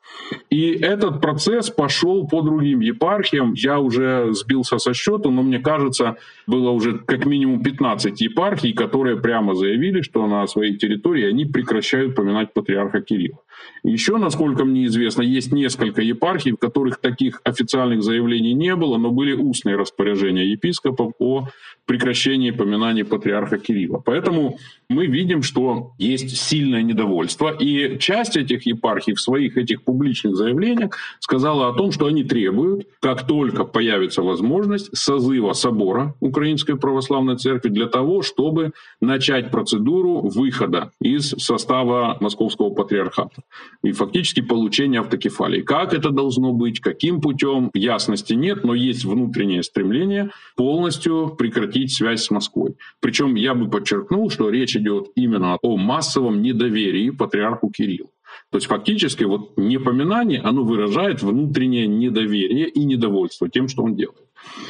[0.50, 3.54] И этот процесс пошел по другим епархиям.
[3.54, 9.18] Я уже сбился со счету, но мне кажется, было уже как минимум 15 епархий, которые
[9.18, 13.38] прямо заявили, что на своей территории они прекращают поминать патриарха Кирилла.
[13.84, 19.12] Еще, насколько мне известно, есть несколько епархий, в которых таких официальных заявлений не было, но
[19.12, 21.47] были устные распоряжения епископов о
[21.91, 24.01] прекращении поминаний патриарха Кирилла.
[24.06, 27.49] Поэтому мы видим, что есть сильное недовольство.
[27.49, 32.88] И часть этих епархий в своих этих публичных заявлениях сказала о том, что они требуют,
[33.01, 40.91] как только появится возможность, созыва собора Украинской Православной Церкви для того, чтобы начать процедуру выхода
[41.01, 43.43] из состава Московского Патриархата
[43.84, 45.62] и фактически получения автокефалии.
[45.62, 51.94] Как это должно быть, каким путем, ясности нет, но есть внутреннее стремление полностью прекратить прекратить
[51.94, 52.76] связь с Москвой.
[53.00, 58.10] Причем я бы подчеркнул, что речь идет именно о массовом недоверии патриарху Кириллу.
[58.50, 64.28] То есть фактически вот непоминание, оно выражает внутреннее недоверие и недовольство тем, что он делает.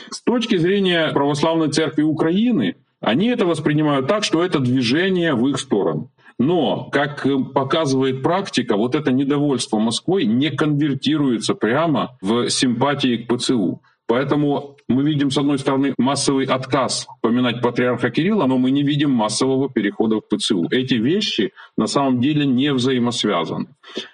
[0.09, 5.59] С точки зрения православной церкви Украины, они это воспринимают так, что это движение в их
[5.59, 6.09] сторону.
[6.39, 13.81] Но, как показывает практика, вот это недовольство Москвой не конвертируется прямо в симпатии к ПЦУ.
[14.11, 19.09] Поэтому мы видим, с одной стороны, массовый отказ поминать патриарха Кирилла, но мы не видим
[19.11, 20.67] массового перехода в ПЦУ.
[20.69, 23.67] Эти вещи на самом деле не взаимосвязаны.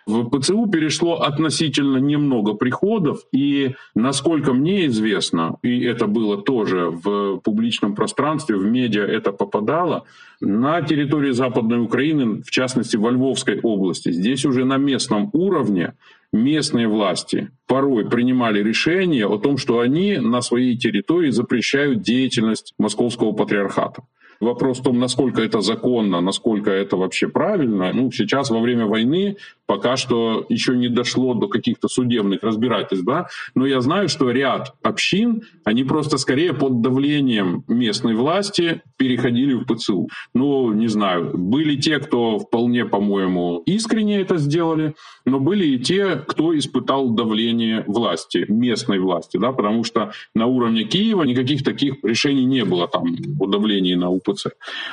[0.05, 7.37] В ПЦУ перешло относительно немного приходов, и, насколько мне известно, и это было тоже в
[7.37, 10.03] публичном пространстве, в медиа это попадало,
[10.39, 15.93] на территории Западной Украины, в частности во Львовской области, здесь уже на местном уровне
[16.33, 23.31] местные власти порой принимали решение о том, что они на своей территории запрещают деятельность московского
[23.31, 24.03] патриархата.
[24.39, 27.91] Вопрос в том, насколько это законно, насколько это вообще правильно.
[27.93, 33.27] Ну, сейчас во время войны пока что еще не дошло до каких-то судебных разбирательств, да,
[33.53, 39.65] но я знаю, что ряд общин, они просто скорее под давлением местной власти переходили в
[39.65, 40.07] ПЦУ.
[40.33, 44.95] Ну, не знаю, были те, кто вполне, по-моему, искренне это сделали,
[45.25, 50.83] но были и те, кто испытал давление власти, местной власти, да, потому что на уровне
[50.83, 53.03] Киева никаких таких решений не было там
[53.39, 54.47] о давлении на УПЦ.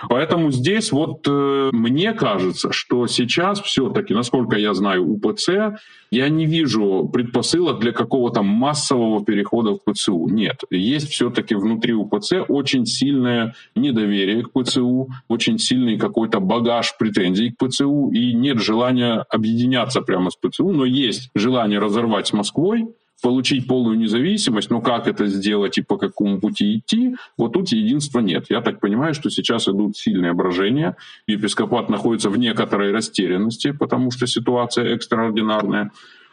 [0.09, 5.79] Поэтому здесь вот э, мне кажется, что сейчас все-таки, насколько я знаю УПЦ,
[6.11, 10.29] я не вижу предпосылок для какого-то массового перехода в ПЦУ.
[10.29, 17.51] Нет, есть все-таки внутри УПЦ очень сильное недоверие к ПЦУ, очень сильный какой-то багаж претензий
[17.51, 22.87] к ПЦУ, и нет желания объединяться прямо с ПЦУ, но есть желание разорвать с Москвой,
[23.23, 28.21] получить полную независимость, но как это сделать и по какому пути идти, вот тут единства
[28.21, 28.47] нет.
[28.51, 30.97] Я так понимаю, что сейчас идут сильные брожения,
[31.27, 35.91] епископат находится в некоторой растерянности, потому что ситуация экстраординарная.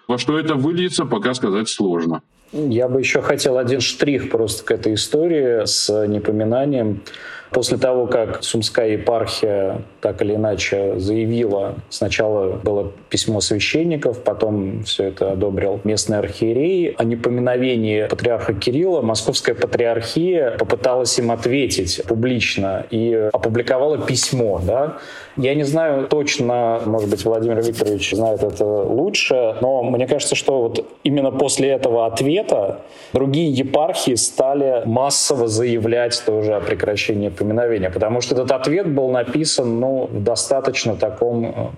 [0.07, 2.21] Во что это выльется, пока сказать сложно.
[2.53, 7.01] Я бы еще хотел один штрих просто к этой истории с непоминанием.
[7.51, 15.05] После того, как Сумская епархия так или иначе заявила, сначала было письмо священников, потом все
[15.05, 23.29] это одобрил местный архиерей, о непоминовении патриарха Кирилла, Московская патриархия попыталась им ответить публично и
[23.33, 24.61] опубликовала письмо.
[24.65, 24.99] Да?
[25.35, 30.61] Я не знаю точно, может быть, Владимир Викторович знает это лучше, но мне кажется, что
[30.61, 32.40] вот именно после этого ответа
[33.13, 39.79] другие епархии стали массово заявлять тоже о прекращении поминовения, потому что этот ответ был написан
[39.79, 41.75] ну, в достаточно таком,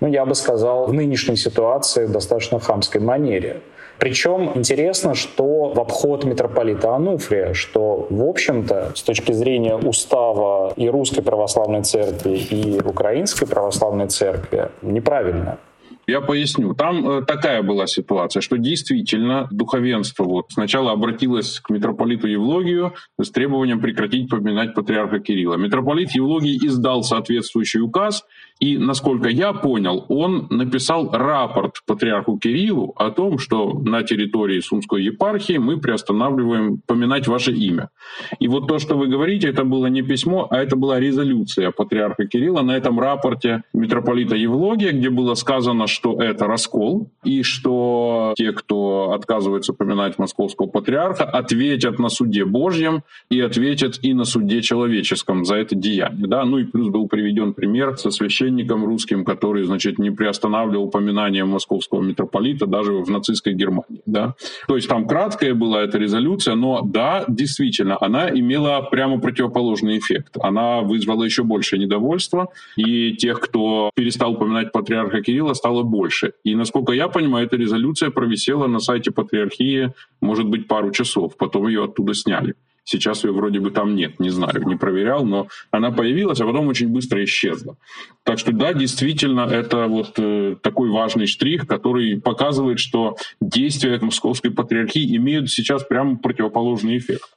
[0.00, 3.60] ну, я бы сказал, в нынешней ситуации достаточно хамской манере.
[3.98, 10.88] Причем интересно, что в обход митрополита Ануфрия, что, в общем-то, с точки зрения устава и
[10.88, 15.58] русской православной церкви, и украинской православной церкви, неправильно.
[16.06, 16.74] Я поясню.
[16.74, 23.30] Там э, такая была ситуация, что действительно духовенство вот сначала обратилось к митрополиту Евлогию с
[23.30, 25.56] требованием прекратить поминать патриарха Кирилла.
[25.56, 28.24] Митрополит Евлогий издал соответствующий указ,
[28.60, 35.02] И, насколько я понял, он написал рапорт патриарху Кириллу о том, что на территории Сумской
[35.02, 37.90] епархии мы приостанавливаем поминать ваше имя.
[38.38, 42.26] И вот то, что вы говорите, это было не письмо, а это была резолюция патриарха
[42.26, 48.52] Кирилла на этом рапорте митрополита Евлогия, где было сказано, что это раскол, и что те,
[48.52, 55.44] кто отказывается поминать московского патриарха, ответят на суде Божьем и ответят и на суде человеческом
[55.44, 56.28] за это деяние.
[56.28, 56.44] Да?
[56.44, 58.43] Ну и плюс был приведен пример со священником
[58.84, 64.02] русским, который, значит, не приостанавливал упоминание московского митрополита даже в нацистской Германии.
[64.06, 64.34] Да?
[64.68, 70.36] То есть там краткая была эта резолюция, но да, действительно, она имела прямо противоположный эффект.
[70.40, 76.32] Она вызвала еще большее недовольство, и тех, кто перестал упоминать патриарха Кирилла, стало больше.
[76.44, 81.68] И, насколько я понимаю, эта резолюция провисела на сайте патриархии, может быть, пару часов, потом
[81.68, 82.54] ее оттуда сняли.
[82.84, 86.68] Сейчас ее вроде бы там нет, не знаю, не проверял, но она появилась, а потом
[86.68, 87.76] очень быстро исчезла.
[88.24, 94.50] Так что да, действительно, это вот э, такой важный штрих, который показывает, что действия московской
[94.50, 97.30] патриархии имеют сейчас прямо противоположный эффект.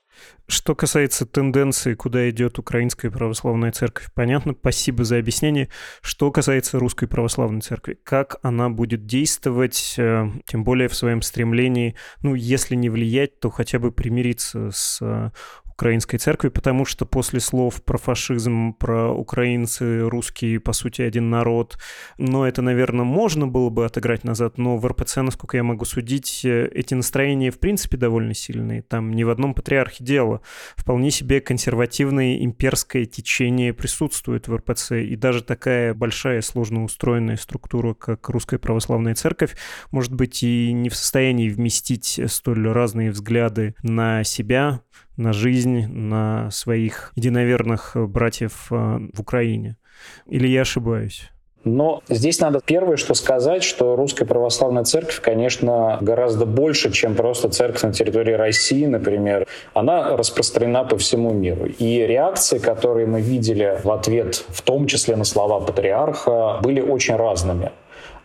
[0.50, 5.68] Что касается тенденции, куда идет Украинская православная церковь, понятно, спасибо за объяснение.
[6.02, 11.96] Что касается Русской православной церкви, как она будет действовать, э, тем более в своем стремлении,
[12.22, 15.32] ну, если не влиять, то хотя бы примириться с э,
[15.78, 21.78] украинской церкви, потому что после слов про фашизм, про украинцы, русские, по сути, один народ,
[22.18, 26.44] но это, наверное, можно было бы отыграть назад, но в РПЦ, насколько я могу судить,
[26.44, 28.82] э, эти настроения, в принципе, довольно сильные.
[28.82, 30.42] Там ни в одном патриархе дело.
[30.76, 37.94] Вполне себе консервативное имперское течение присутствует в РПЦ, и даже такая большая, сложно устроенная структура,
[37.94, 39.56] как Русская Православная Церковь,
[39.92, 44.82] может быть, и не в состоянии вместить столь разные взгляды на себя,
[45.18, 49.78] на жизнь, на своих единоверных братьев э, в Украине.
[50.28, 51.30] Или я ошибаюсь?
[51.64, 57.50] Но здесь надо первое, что сказать, что русская православная церковь, конечно, гораздо больше, чем просто
[57.50, 59.48] церковь на территории России, например.
[59.74, 61.66] Она распространена по всему миру.
[61.66, 67.16] И реакции, которые мы видели в ответ, в том числе на слова патриарха, были очень
[67.16, 67.72] разными.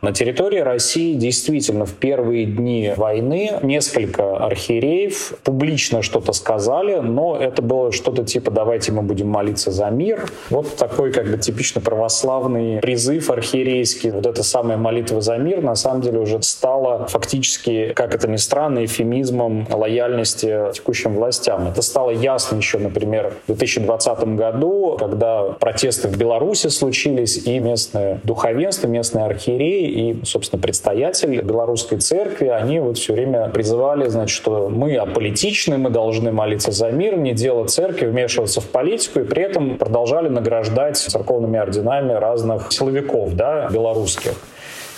[0.02, 7.62] На территории России действительно в первые дни войны несколько архиереев публично что-то сказали, но это
[7.62, 10.28] было что-то типа «давайте мы будем молиться за мир».
[10.50, 14.10] Вот такой как бы типично православный призыв архиерейский.
[14.10, 18.38] Вот эта самая молитва за мир на самом деле уже стала фактически, как это ни
[18.38, 21.68] странно, эфемизмом лояльности текущим властям.
[21.68, 28.20] Это стало ясно еще, например, в 2020 году, когда протесты в Беларуси случились, и местное
[28.24, 34.68] духовенство, местные архиереи и, собственно, предстоятель белорусской церкви, они вот все время призывали, значит, что
[34.68, 39.42] мы аполитичны, мы должны молиться за мир, не дело церкви вмешиваться в политику, и при
[39.42, 44.32] этом продолжали награждать церковными орденами разных силовиков, да, белорусских.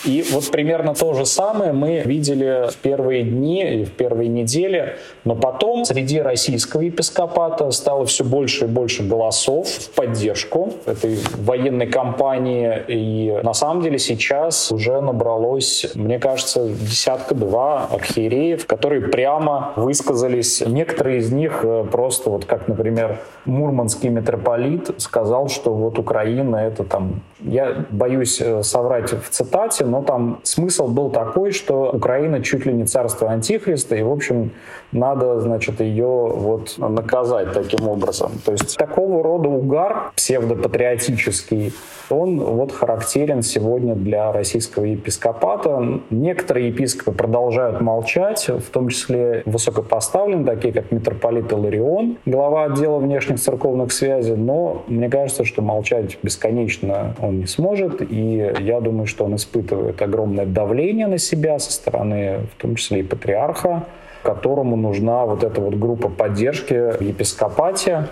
[0.05, 4.96] И вот примерно то же самое мы видели в первые дни и в первые недели,
[5.24, 11.86] но потом среди российского епископата стало все больше и больше голосов в поддержку этой военной
[11.86, 12.82] кампании.
[12.88, 20.62] И на самом деле сейчас уже набралось, мне кажется, десятка-два архиереев, которые прямо высказались.
[20.66, 26.84] Некоторые из них э, просто, вот как, например, мурманский митрополит сказал, что вот Украина это
[26.84, 32.66] там, я боюсь э, соврать в цитате, но там смысл был такой, что Украина чуть
[32.66, 34.51] ли не царство антихриста, и, в общем,
[34.90, 38.32] надо, значит, ее вот наказать таким образом.
[38.45, 41.72] То есть такого рода угар псевдопатриотический,
[42.11, 46.01] он вот характерен сегодня для российского епископата.
[46.11, 53.38] Некоторые епископы продолжают молчать, в том числе высокопоставленные, такие как митрополит Иларион, глава отдела внешних
[53.38, 59.24] церковных связей, но мне кажется, что молчать бесконечно он не сможет, и я думаю, что
[59.24, 63.85] он испытывает огромное давление на себя со стороны, в том числе и патриарха,
[64.22, 68.09] которому нужна вот эта вот группа поддержки в епископате,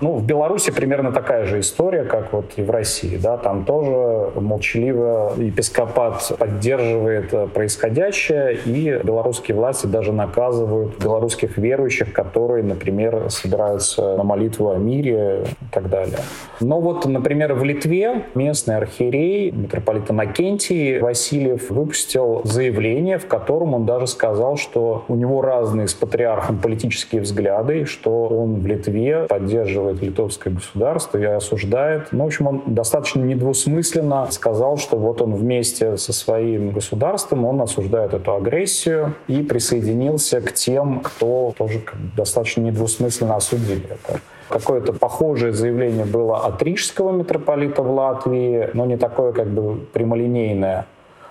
[0.00, 3.16] ну, в Беларуси примерно такая же история, как вот и в России.
[3.16, 3.36] Да?
[3.36, 12.62] Там тоже молчаливо епископат поддерживает э, происходящее, и белорусские власти даже наказывают белорусских верующих, которые,
[12.62, 16.18] например, собираются на молитву о мире и так далее.
[16.60, 23.86] Но вот, например, в Литве местный архиерей, митрополит Иннокентий Васильев, выпустил заявление, в котором он
[23.86, 29.85] даже сказал, что у него разные с патриархом политические взгляды, что он в Литве поддерживает
[29.86, 32.08] поддерживает литовское государство и осуждает.
[32.12, 37.60] Ну, в общем, он достаточно недвусмысленно сказал, что вот он вместе со своим государством, он
[37.60, 41.82] осуждает эту агрессию и присоединился к тем, кто тоже
[42.16, 44.20] достаточно недвусмысленно осудили это.
[44.48, 50.86] Какое-то похожее заявление было от рижского митрополита в Латвии, но не такое как бы прямолинейное.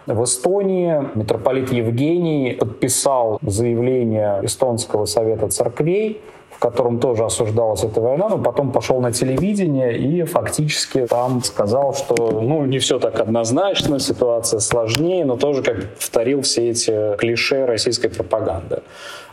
[0.05, 6.21] В Эстонии митрополит Евгений подписал заявление Эстонского совета церквей,
[6.55, 11.93] в котором тоже осуждалась эта война, но потом пошел на телевидение и фактически там сказал,
[11.93, 17.65] что ну не все так однозначно, ситуация сложнее, но тоже как повторил все эти клише
[17.65, 18.83] российской пропаганды.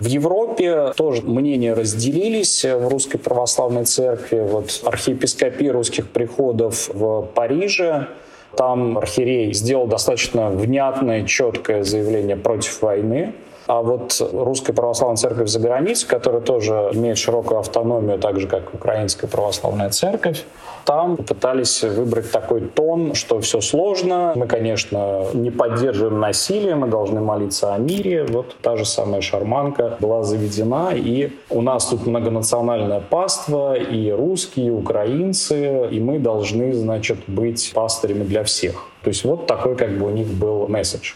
[0.00, 4.40] В Европе тоже мнения разделились в русской православной церкви.
[4.40, 8.08] Вот архиепископия русских приходов в Париже
[8.56, 13.32] там архиерей сделал достаточно внятное, четкое заявление против войны.
[13.72, 18.74] А вот Русская Православная Церковь за границей, которая тоже имеет широкую автономию, так же, как
[18.74, 20.44] Украинская Православная Церковь,
[20.84, 27.22] там пытались выбрать такой тон, что все сложно, мы, конечно, не поддерживаем насилие, мы должны
[27.22, 28.26] молиться о мире.
[28.28, 34.66] Вот та же самая шарманка была заведена, и у нас тут многонациональное паство, и русские,
[34.66, 38.88] и украинцы, и мы должны, значит, быть пастырями для всех.
[39.02, 41.14] То есть вот такой как бы у них был месседж.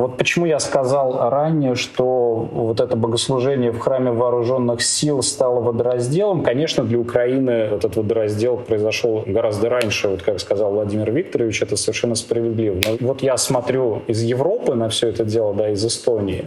[0.00, 6.42] Вот почему я сказал ранее, что вот это богослужение в храме вооруженных сил стало водоразделом.
[6.42, 12.14] Конечно, для Украины этот водораздел произошел гораздо раньше, вот как сказал Владимир Викторович, это совершенно
[12.14, 12.76] справедливо.
[12.76, 16.46] Но вот я смотрю из Европы на все это дело, да, из Эстонии,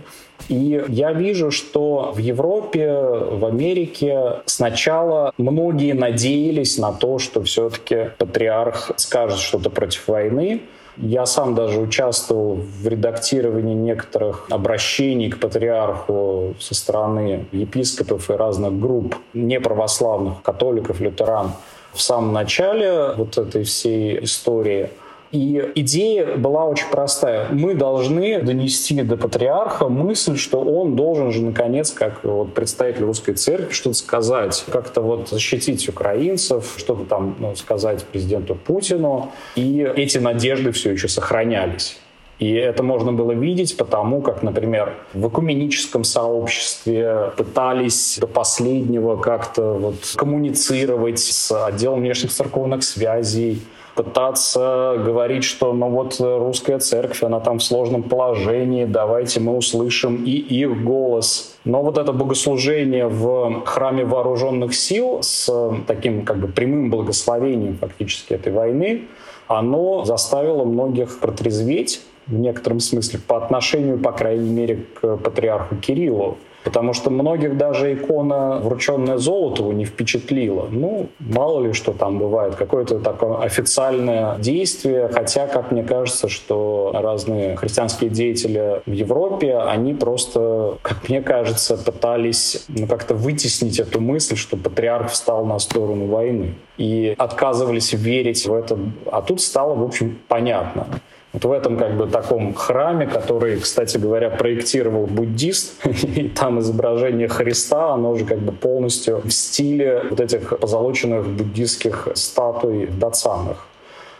[0.50, 8.10] и я вижу, что в Европе, в Америке сначала многие надеялись на то, что все-таки
[8.18, 10.62] патриарх скажет что-то против войны,
[10.98, 18.80] я сам даже участвовал в редактировании некоторых обращений к патриарху со стороны епископов и разных
[18.80, 21.52] групп неправославных, католиков, лютеран.
[21.94, 24.90] В самом начале вот этой всей истории–
[25.34, 27.48] и идея была очень простая.
[27.50, 33.34] Мы должны донести до патриарха мысль, что он должен же, наконец, как вот представитель русской
[33.34, 39.32] церкви, что-то сказать, как-то вот защитить украинцев, что-то там ну, сказать президенту Путину.
[39.56, 41.98] И эти надежды все еще сохранялись.
[42.38, 49.74] И это можно было видеть потому, как, например, в экуменическом сообществе пытались до последнего как-то
[49.74, 53.62] вот коммуницировать с отделом внешних церковных связей,
[53.96, 60.24] пытаться говорить, что ну вот русская церковь, она там в сложном положении, давайте мы услышим
[60.24, 61.56] и их голос.
[61.64, 65.50] Но вот это богослужение в храме вооруженных сил с
[65.88, 69.04] таким как бы прямым благословением фактически этой войны,
[69.48, 76.38] оно заставило многих протрезветь в некотором смысле по отношению, по крайней мере, к патриарху Кириллу.
[76.64, 80.68] Потому что многих даже икона, врученная Золотову, не впечатлила.
[80.72, 85.10] Ну, мало ли что там бывает, какое-то такое официальное действие.
[85.12, 91.78] Хотя, как мне кажется, что разные христианские деятели в Европе, они просто, как мне кажется,
[91.78, 96.56] пытались ну, как-то вытеснить эту мысль, что патриарх встал на сторону войны.
[96.78, 98.80] И отказывались верить в это.
[99.12, 100.88] А тут стало, в общем, понятно.
[101.34, 107.28] Вот в этом как бы таком храме, который, кстати говоря, проектировал буддист, и там изображение
[107.28, 113.68] Христа, оно уже как бы полностью в стиле вот этих позолоченных буддистских статуй Дацанах.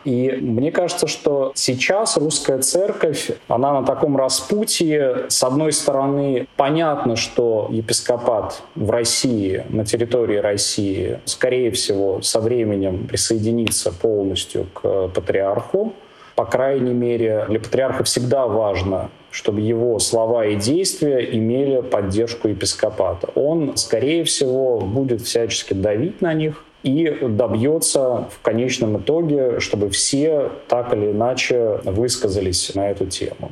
[0.06, 5.26] И мне кажется, что сейчас русская церковь, она на таком распутье.
[5.30, 13.08] С одной стороны, понятно, что епископат в России, на территории России, скорее всего, со временем
[13.08, 15.94] присоединится полностью к патриарху.
[16.36, 23.30] По крайней мере, для патриарха всегда важно, чтобы его слова и действия имели поддержку епископата.
[23.36, 30.52] Он, скорее всего, будет всячески давить на них, и добьется в конечном итоге, чтобы все
[30.68, 33.52] так или иначе высказались на эту тему.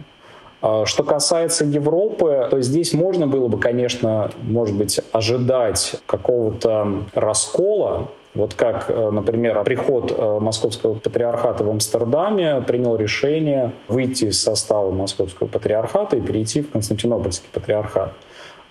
[0.62, 8.10] А что касается Европы, то здесь можно было бы, конечно, может быть, ожидать какого-то раскола
[8.34, 14.92] вот как, э, например, приход э, Московского патриархата в Амстердаме принял решение выйти из состава
[14.92, 18.14] Московского патриархата и перейти в Константинопольский патриархат.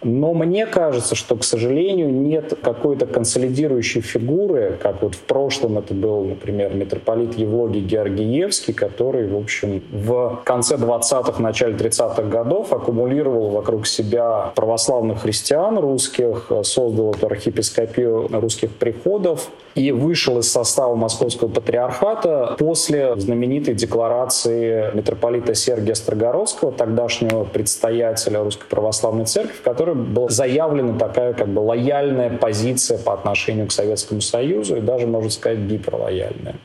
[0.02, 5.92] Но мне кажется, что, к сожалению, нет какой-то консолидирующей фигуры, как вот в прошлом это
[5.92, 13.50] был, например, митрополит Евлогий Георгиевский, который, в общем, в конце 20-х, начале 30-х годов аккумулировал
[13.50, 21.48] вокруг себя православных христиан русских, создал эту архиепископию русских приходов, и вышел из состава Московского
[21.48, 30.28] патриархата после знаменитой декларации митрополита Сергия Строгородского, тогдашнего предстоятеля Русской Православной Церкви, в которой была
[30.28, 35.58] заявлена такая как бы лояльная позиция по отношению к Советскому Союзу и даже, можно сказать,
[35.58, 36.56] гиперлояльная.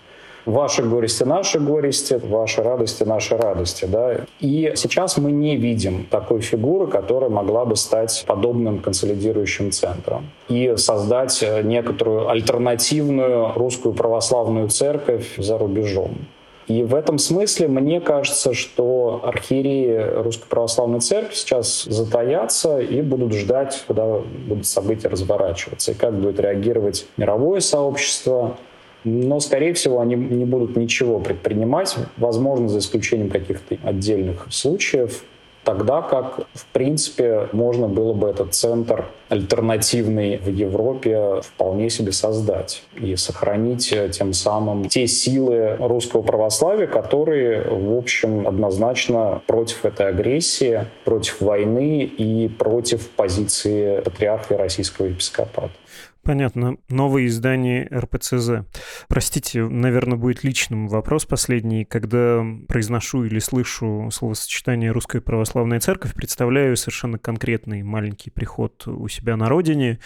[0.46, 3.86] Ваши горести, наши горести, ваши радости, наши радости.
[3.86, 4.18] Да?
[4.40, 10.76] И сейчас мы не видим такой фигуры, которая могла бы стать подобным консолидирующим центром и
[10.78, 16.16] создать некоторую альтернативную русскую православную церковь за рубежом.
[16.68, 23.34] И в этом смысле мне кажется, что архиереи Русской Православной Церкви сейчас затаятся и будут
[23.34, 28.58] ждать, когда будут события разворачиваться, и как будет реагировать мировое сообщество,
[29.06, 35.24] но, скорее всего, они не будут ничего предпринимать, возможно, за исключением каких-то отдельных случаев,
[35.64, 42.84] тогда как, в принципе, можно было бы этот центр альтернативный в Европе вполне себе создать
[42.96, 50.86] и сохранить тем самым те силы русского православия, которые, в общем, однозначно против этой агрессии,
[51.04, 55.72] против войны и против позиции патриарха российского епископата.
[56.26, 56.78] Понятно.
[56.90, 58.66] Новое издание РПЦЗ.
[59.08, 61.86] Простите, наверное, будет личным вопрос последний.
[61.86, 69.38] Когда произношу или слышу словосочетание «Русская Православная Церковь», представляю совершенно конкретный маленький приход у себя
[69.38, 70.00] на родине.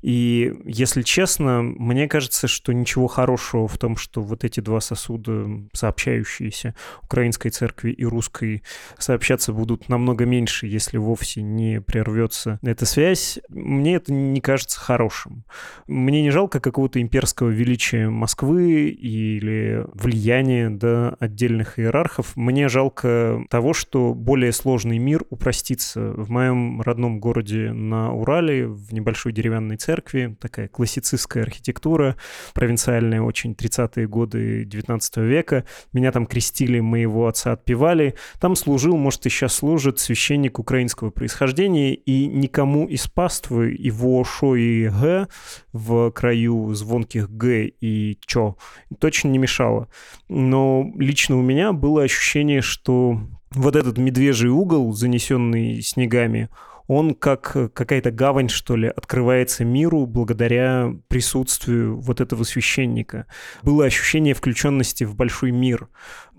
[0.00, 5.46] И, если честно, мне кажется, что ничего хорошего в том, что вот эти два сосуда,
[5.74, 8.62] сообщающиеся Украинской Церкви и Русской,
[8.98, 13.38] сообщаться будут намного меньше, если вовсе не прервется эта связь.
[13.50, 15.44] Мне это не кажется хорошим.
[15.86, 22.36] Мне не жалко какого-то имперского величия Москвы или влияния да, отдельных иерархов.
[22.36, 26.12] Мне жалко того, что более сложный мир упростится.
[26.12, 32.16] В моем родном городе на Урале, в небольшой деревянной церкви, такая классицистская архитектура,
[32.54, 35.64] провинциальная очень 30-е годы 19 века.
[35.92, 38.14] Меня там крестили, моего отца отпевали.
[38.40, 44.56] Там служил, может, и сейчас служит священник украинского происхождения, и никому из паствы его шо
[44.56, 45.28] и г
[45.72, 48.56] в краю звонких «г» и «чё»
[48.98, 49.88] точно не мешало.
[50.28, 56.48] Но лично у меня было ощущение, что вот этот медвежий угол, занесенный снегами,
[56.86, 63.26] он как какая-то гавань, что ли, открывается миру благодаря присутствию вот этого священника.
[63.62, 65.88] Было ощущение включенности в большой мир.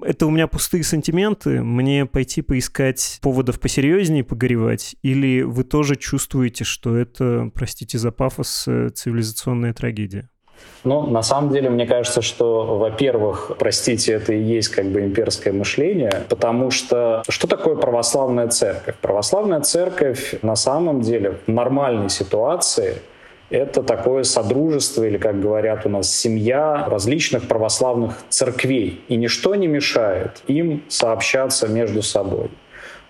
[0.02, 6.64] Это у меня пустые сантименты, мне пойти поискать поводов посерьезнее погоревать, или вы тоже чувствуете,
[6.64, 10.30] что это, простите за пафос, э, цивилизационная трагедия?
[10.84, 15.51] Ну, на самом деле, мне кажется, что, во-первых, простите, это и есть как бы имперское
[15.51, 18.95] мышление, потому что что такое православная церковь?
[19.01, 23.01] Православная церковь на самом деле в нормальной ситуации
[23.49, 29.01] это такое содружество, или, как говорят у нас, семья различных православных церквей.
[29.08, 32.49] И ничто не мешает им сообщаться между собой.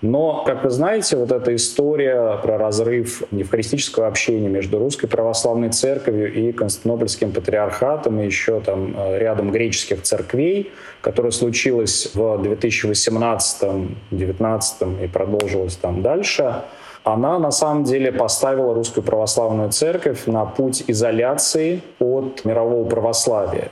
[0.01, 6.31] Но, как вы знаете, вот эта история про разрыв евхаристического общения между Русской Православной Церковью
[6.31, 10.71] и Константинопольским Патриархатом и еще там э, рядом греческих церквей,
[11.01, 16.61] которая случилась в 2018-2019 и продолжилась там дальше,
[17.03, 23.71] она на самом деле поставила Русскую Православную Церковь на путь изоляции от мирового православия.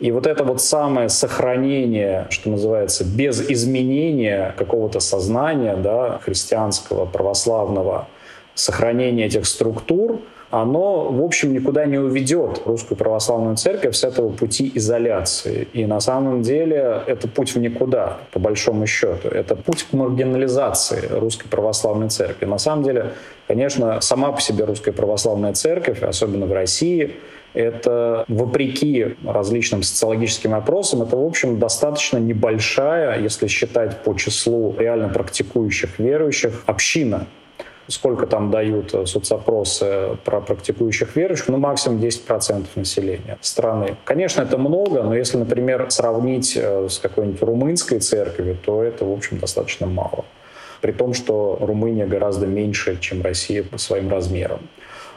[0.00, 8.08] И вот это вот самое сохранение, что называется, без изменения какого-то сознания да, христианского, православного,
[8.54, 10.20] сохранение этих структур,
[10.50, 15.66] оно, в общем, никуда не уведет русскую православную церковь с этого пути изоляции.
[15.72, 19.28] И на самом деле это путь в никуда, по большому счету.
[19.28, 22.46] Это путь к маргинализации русской православной церкви.
[22.46, 23.10] На самом деле,
[23.48, 27.16] конечно, сама по себе русская православная церковь, особенно в России,
[27.54, 35.08] это, вопреки различным социологическим опросам, это, в общем, достаточно небольшая, если считать по числу реально
[35.08, 37.26] практикующих верующих, община
[37.88, 43.96] сколько там дают э, соцопросы про практикующих верующих, ну, максимум 10% населения страны.
[44.04, 49.12] Конечно, это много, но если, например, сравнить э, с какой-нибудь румынской церковью, то это, в
[49.12, 50.24] общем, достаточно мало.
[50.80, 54.60] При том, что Румыния гораздо меньше, чем Россия по своим размерам.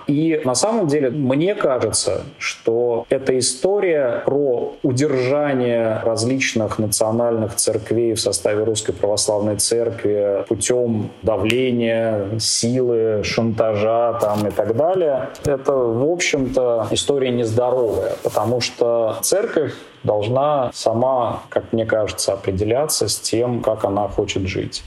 [0.08, 8.20] И на самом деле мне кажется, что эта история про удержание различных национальных церквей в
[8.20, 16.88] составе Русской Православной Церкви путем давления, силы, шантажа там, и так далее, это, в общем-то,
[16.91, 24.08] история нездоровая, потому что церковь должна сама, как мне кажется, определяться с тем, как она
[24.08, 24.84] хочет жить.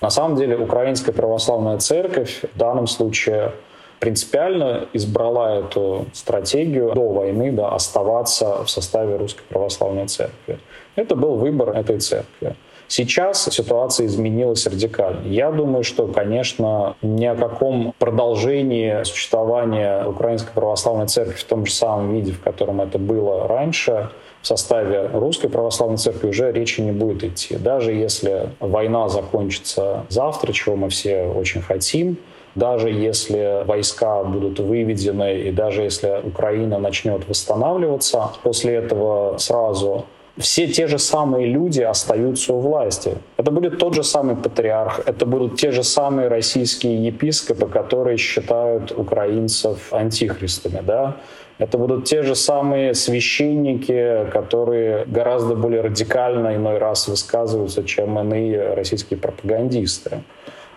[0.00, 3.52] На самом деле, Украинская Православная Церковь в данном случае
[3.98, 10.58] принципиально избрала эту стратегию до войны да, оставаться в составе Русской Православной Церкви.
[10.96, 12.56] Это был выбор этой церкви.
[12.90, 15.28] Сейчас ситуация изменилась радикально.
[15.28, 21.72] Я думаю, что, конечно, ни о каком продолжении существования Украинской Православной Церкви в том же
[21.72, 24.08] самом виде, в котором это было раньше,
[24.40, 27.56] в составе Русской Православной Церкви уже речи не будет идти.
[27.56, 32.16] Даже если война закончится завтра, чего мы все очень хотим,
[32.58, 40.04] даже если войска будут выведены и даже если Украина начнет восстанавливаться, после этого сразу
[40.38, 43.18] все те же самые люди остаются у власти.
[43.36, 48.92] Это будет тот же самый патриарх, это будут те же самые российские епископы, которые считают
[48.92, 50.80] украинцев антихристами.
[50.86, 51.16] Да?
[51.58, 58.74] Это будут те же самые священники, которые гораздо более радикально иной раз высказываются, чем иные
[58.74, 60.22] российские пропагандисты.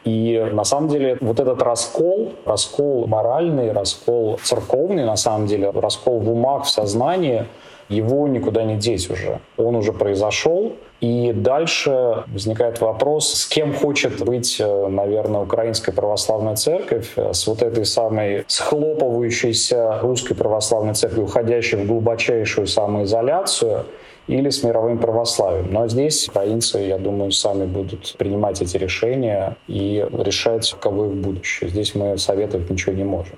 [0.04, 6.20] И на самом деле вот этот раскол, раскол моральный, раскол церковный, на самом деле, раскол
[6.20, 7.46] в умах, в сознании—
[7.92, 9.40] его никуда не деть уже.
[9.58, 16.56] Он уже произошел, и дальше возникает вопрос, с кем хочет быть, э, наверное, Украинская Православная
[16.56, 23.86] Церковь, э, с вот этой самой схлопывающейся Русской Православной Церковью, уходящей в глубочайшую самоизоляцию,
[24.28, 25.72] или с мировым православием.
[25.72, 31.70] Но здесь украинцы, я думаю, сами будут принимать эти решения и решать, каково их будущее.
[31.70, 33.36] Здесь мы советовать ничего не можем.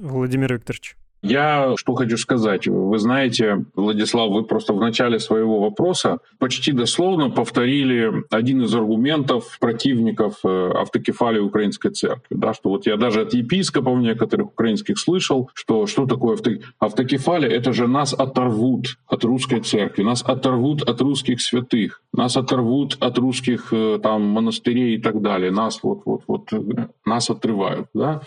[0.00, 0.96] Владимир Викторович.
[1.22, 2.66] Я что хочу сказать.
[2.66, 9.56] Вы знаете, Владислав, вы просто в начале своего вопроса почти дословно повторили один из аргументов
[9.60, 12.36] противников э, автокефалии Украинской Церкви.
[12.36, 16.50] Да, что вот я даже от епископов некоторых украинских слышал, что что такое авто...
[16.80, 17.50] автокефалия?
[17.50, 23.16] Это же нас оторвут от русской церкви, нас оторвут от русских святых, нас оторвут от
[23.18, 25.52] русских э, там монастырей и так далее.
[25.52, 27.86] Нас вот, вот, вот, э, нас отрывают.
[27.94, 28.22] Да?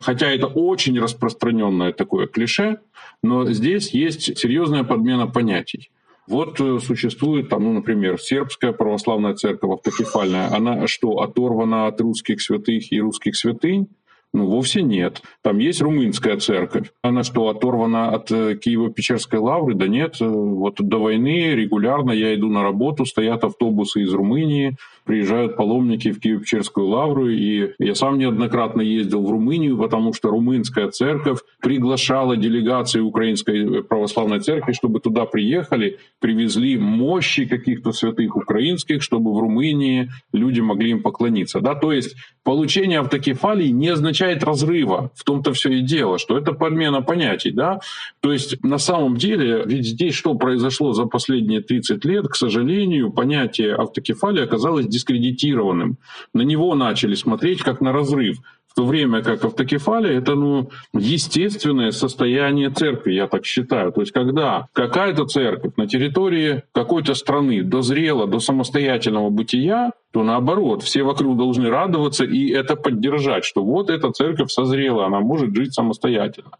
[0.00, 2.80] Хотя это очень распространенное такое клише,
[3.22, 5.90] но здесь есть серьезная подмена понятий.
[6.26, 10.52] Вот э, существует там, ну, например, сербская православная церковь автокефальная.
[10.52, 13.88] Она что, оторвана от русских святых и русских святынь?
[14.32, 15.22] Ну, вовсе нет.
[15.42, 16.92] Там есть румынская церковь.
[17.00, 19.74] Она что, оторвана от э, Киево-Печерской лавры?
[19.74, 20.16] Да нет.
[20.20, 24.76] Э, вот до войны регулярно я иду на работу, стоят автобусы из Румынии,
[25.06, 30.90] приезжают паломники в Киево-Печерскую лавру, и я сам неоднократно ездил в Румынию, потому что румынская
[30.90, 39.32] церковь приглашала делегации Украинской православной церкви, чтобы туда приехали, привезли мощи каких-то святых украинских, чтобы
[39.32, 41.60] в Румынии люди могли им поклониться.
[41.60, 41.74] Да?
[41.74, 45.10] То есть получение автокефалии не означает разрыва.
[45.14, 47.52] В том-то все и дело, что это подмена понятий.
[47.52, 47.78] Да?
[48.20, 53.12] То есть на самом деле, ведь здесь что произошло за последние 30 лет, к сожалению,
[53.12, 55.98] понятие автокефалии оказалось дискредитированным.
[56.32, 58.38] На него начали смотреть как на разрыв.
[58.68, 63.90] В то время как автокефалия— это ну, естественное состояние церкви, я так считаю.
[63.90, 70.82] То есть когда какая-то церковь на территории какой-то страны дозрела до самостоятельного бытия, то наоборот,
[70.82, 75.72] все вокруг должны радоваться и это поддержать, что вот эта церковь созрела, она может жить
[75.72, 76.50] самостоятельно.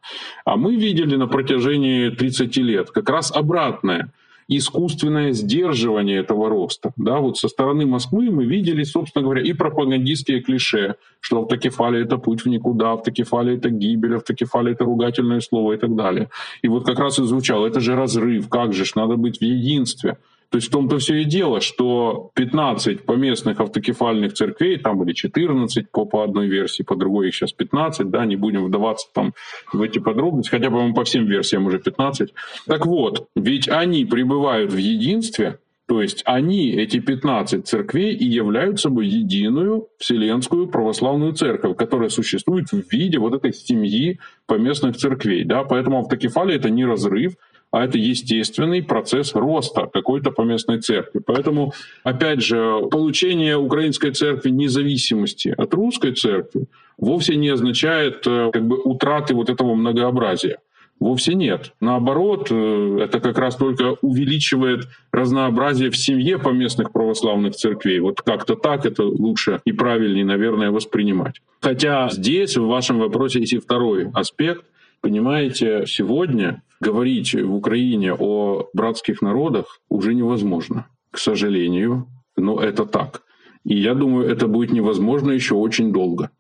[0.46, 4.10] А мы видели на протяжении 30 лет как раз обратное—
[4.48, 6.92] искусственное сдерживание этого роста.
[6.96, 12.18] Да, вот со стороны Москвы мы видели, собственно говоря, и пропагандистские клише, что автокефалия— это
[12.18, 16.28] путь в никуда, автокефалия— это гибель, автокефалия— это ругательное слово и так далее.
[16.62, 19.42] И вот как раз и звучало, это же разрыв, как же ж, надо быть в
[19.42, 20.18] единстве.
[20.50, 25.90] То есть в том-то все и дело, что 15 поместных автокефальных церквей, там или 14
[25.90, 29.34] по, по одной версии, по другой их сейчас 15, да, не будем вдаваться там
[29.72, 32.32] в эти подробности, хотя, по-моему, по всем версиям уже 15.
[32.66, 38.88] Так вот, ведь они пребывают в единстве, то есть они, эти 15 церквей, и являются
[38.88, 45.44] собой единую Вселенскую православную церковь, которая существует в виде вот этой семьи поместных церквей.
[45.44, 45.62] Да?
[45.62, 47.34] Поэтому автокефалия— это не разрыв,
[47.70, 51.20] а это естественный процесс роста какой-то поместной церкви.
[51.24, 51.72] Поэтому,
[52.04, 58.80] опять же, получение украинской церкви независимости от русской церкви вовсе не означает э, как бы
[58.82, 60.58] утраты вот этого многообразия.
[60.98, 61.74] Вовсе нет.
[61.80, 68.00] Наоборот, э, это как раз только увеличивает разнообразие в семье поместных православных церквей.
[68.00, 71.42] Вот как-то так это лучше и правильнее, наверное, воспринимать.
[71.60, 74.64] Хотя здесь в вашем вопросе есть и второй аспект.
[75.06, 83.22] Понимаете, сегодня говорить в Украине о братских народах уже невозможно, к сожалению, но это так.
[83.62, 86.30] И я думаю, это будет невозможно еще очень долго.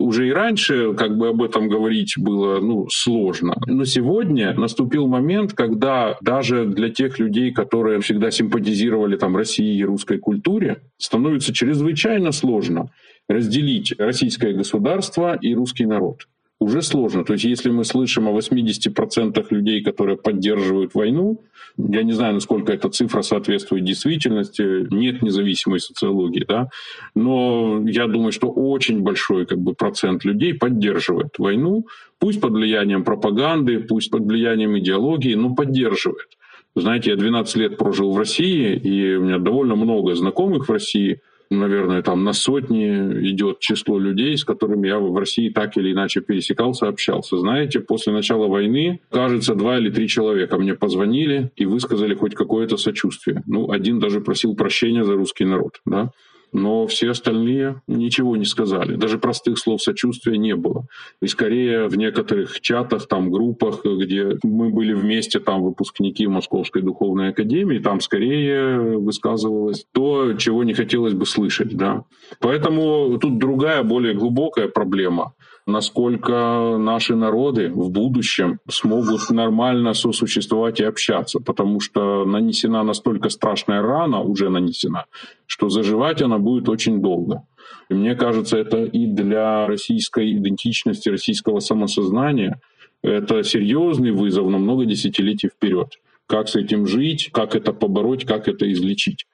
[0.00, 3.54] Уже и раньше как бы об этом говорить было ну, сложно.
[3.64, 9.84] Но сегодня наступил момент, когда даже для тех людей, которые всегда симпатизировали там, России и
[9.84, 12.90] русской культуре, становится чрезвычайно сложно
[13.28, 16.26] разделить российское государство и русский народ.
[16.58, 17.24] Уже сложно.
[17.24, 21.42] То есть если мы слышим о 80% людей, которые поддерживают войну,
[21.76, 26.68] я не знаю, насколько эта цифра соответствует действительности, нет независимой социологии, да,
[27.14, 31.86] но я думаю, что очень большой как бы, процент людей поддерживает войну,
[32.18, 36.28] пусть под влиянием пропаганды, пусть под влиянием идеологии, но поддерживает.
[36.74, 41.20] Знаете, я 12 лет прожил в России, и у меня довольно много знакомых в России–
[41.50, 46.20] наверное, там на сотни идет число людей, с которыми я в России так или иначе
[46.20, 47.38] пересекался, общался.
[47.38, 52.76] Знаете, после начала войны, кажется, два или три человека мне позвонили и высказали хоть какое-то
[52.76, 53.42] сочувствие.
[53.46, 56.10] Ну, один даже просил прощения за русский народ, да
[56.52, 58.96] но все остальные ничего не сказали.
[58.96, 60.86] Даже простых слов сочувствия не было.
[61.20, 67.30] И скорее в некоторых чатах, там, группах, где мы были вместе, там, выпускники Московской духовной
[67.30, 71.76] академии, там скорее высказывалось то, чего не хотелось бы слышать.
[71.76, 72.04] Да.
[72.40, 75.34] Поэтому тут другая, более глубокая проблема
[75.66, 83.82] насколько наши народы в будущем смогут нормально сосуществовать и общаться, потому что нанесена настолько страшная
[83.82, 85.06] рана, уже нанесена,
[85.46, 87.42] что заживать она будет очень долго.
[87.88, 92.60] И мне кажется, это и для российской идентичности, российского самосознания
[93.02, 98.48] это серьезный вызов на много десятилетий вперед как с этим жить, как это побороть, как
[98.48, 99.26] это излечить.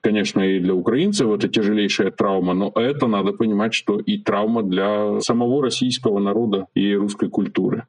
[0.00, 5.20] Конечно, и для украинцев это тяжелейшая травма, но это надо понимать, что и травма для
[5.20, 7.84] самого российского народа и русской культуры.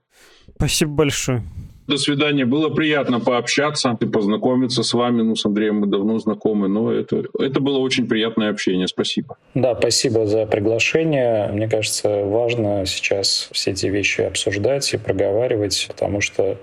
[0.55, 1.43] Спасибо большое.
[1.87, 2.45] До свидания.
[2.45, 5.23] Было приятно пообщаться и познакомиться с вами.
[5.23, 8.87] Ну, с Андреем мы давно знакомы, но это, это было очень приятное общение.
[8.87, 9.37] Спасибо.
[9.55, 11.49] Да, спасибо за приглашение.
[11.51, 16.57] Мне кажется, важно сейчас все эти вещи обсуждать и проговаривать, потому что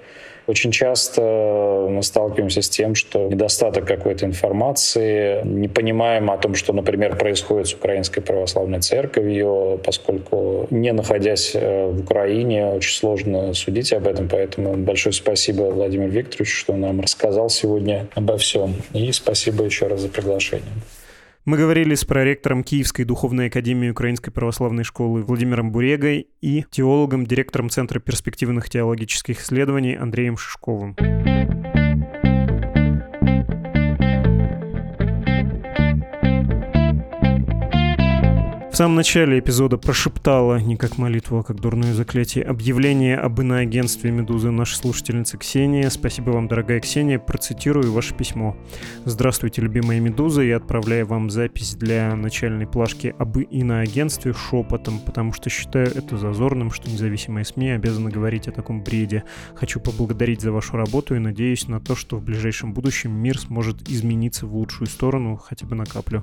[0.49, 6.73] очень часто мы сталкиваемся с тем, что недостаток какой-то информации, не понимаем о том, что,
[6.73, 13.93] например, происходит с Украинской Православной Церковью, поскольку не находясь э, в Украине, очень сложно судить
[13.93, 14.29] об этом.
[14.29, 18.75] Поэтому большое спасибо Владимиру Викторовичу, что нам рассказал сегодня обо всем.
[18.95, 20.65] И спасибо еще раз за приглашение.
[21.49, 27.71] Мы говорили с проректором Киевской духовной академии Украинской православной школы Владимиром Бурегой и теологом, директором
[27.71, 30.95] Центра перспективных теологических исследований Андреем Шишковым.
[38.79, 44.53] Самом начале эпизода прошептала, не как молитву, а как дурное заклятие, объявление об иноагентстве «Медузы»
[44.53, 45.91] наша слушательница Ксения.
[45.91, 47.19] Спасибо вам, дорогая Ксения.
[47.19, 48.57] Процитирую ваше письмо.
[49.05, 50.45] «Здравствуйте, любимые «Медузы».
[50.45, 56.71] Я отправляю вам запись для начальной плашки об иноагентстве шепотом, потому что считаю это зазорным,
[56.71, 59.25] что независимые СМИ обязаны говорить о таком бреде.
[59.57, 63.89] Хочу поблагодарить за вашу работу и надеюсь на то, что в ближайшем будущем мир сможет
[63.89, 66.23] измениться в лучшую сторону, хотя бы на каплю.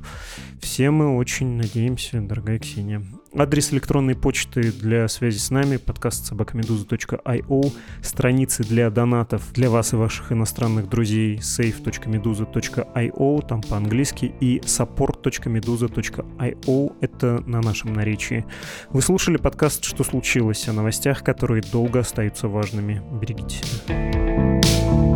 [0.61, 3.01] Все мы очень надеемся, дорогая дорогая Ксения.
[3.35, 7.73] Адрес электронной почты для связи с нами подкаст собакамедуза.io,
[8.03, 17.41] страницы для донатов для вас и ваших иностранных друзей safe.meduza.io, там по-английски, и support.meduza.io, это
[17.47, 18.45] на нашем наречии.
[18.89, 23.01] Вы слушали подкаст «Что случилось?» о новостях, которые долго остаются важными.
[23.19, 25.14] Берегите себя.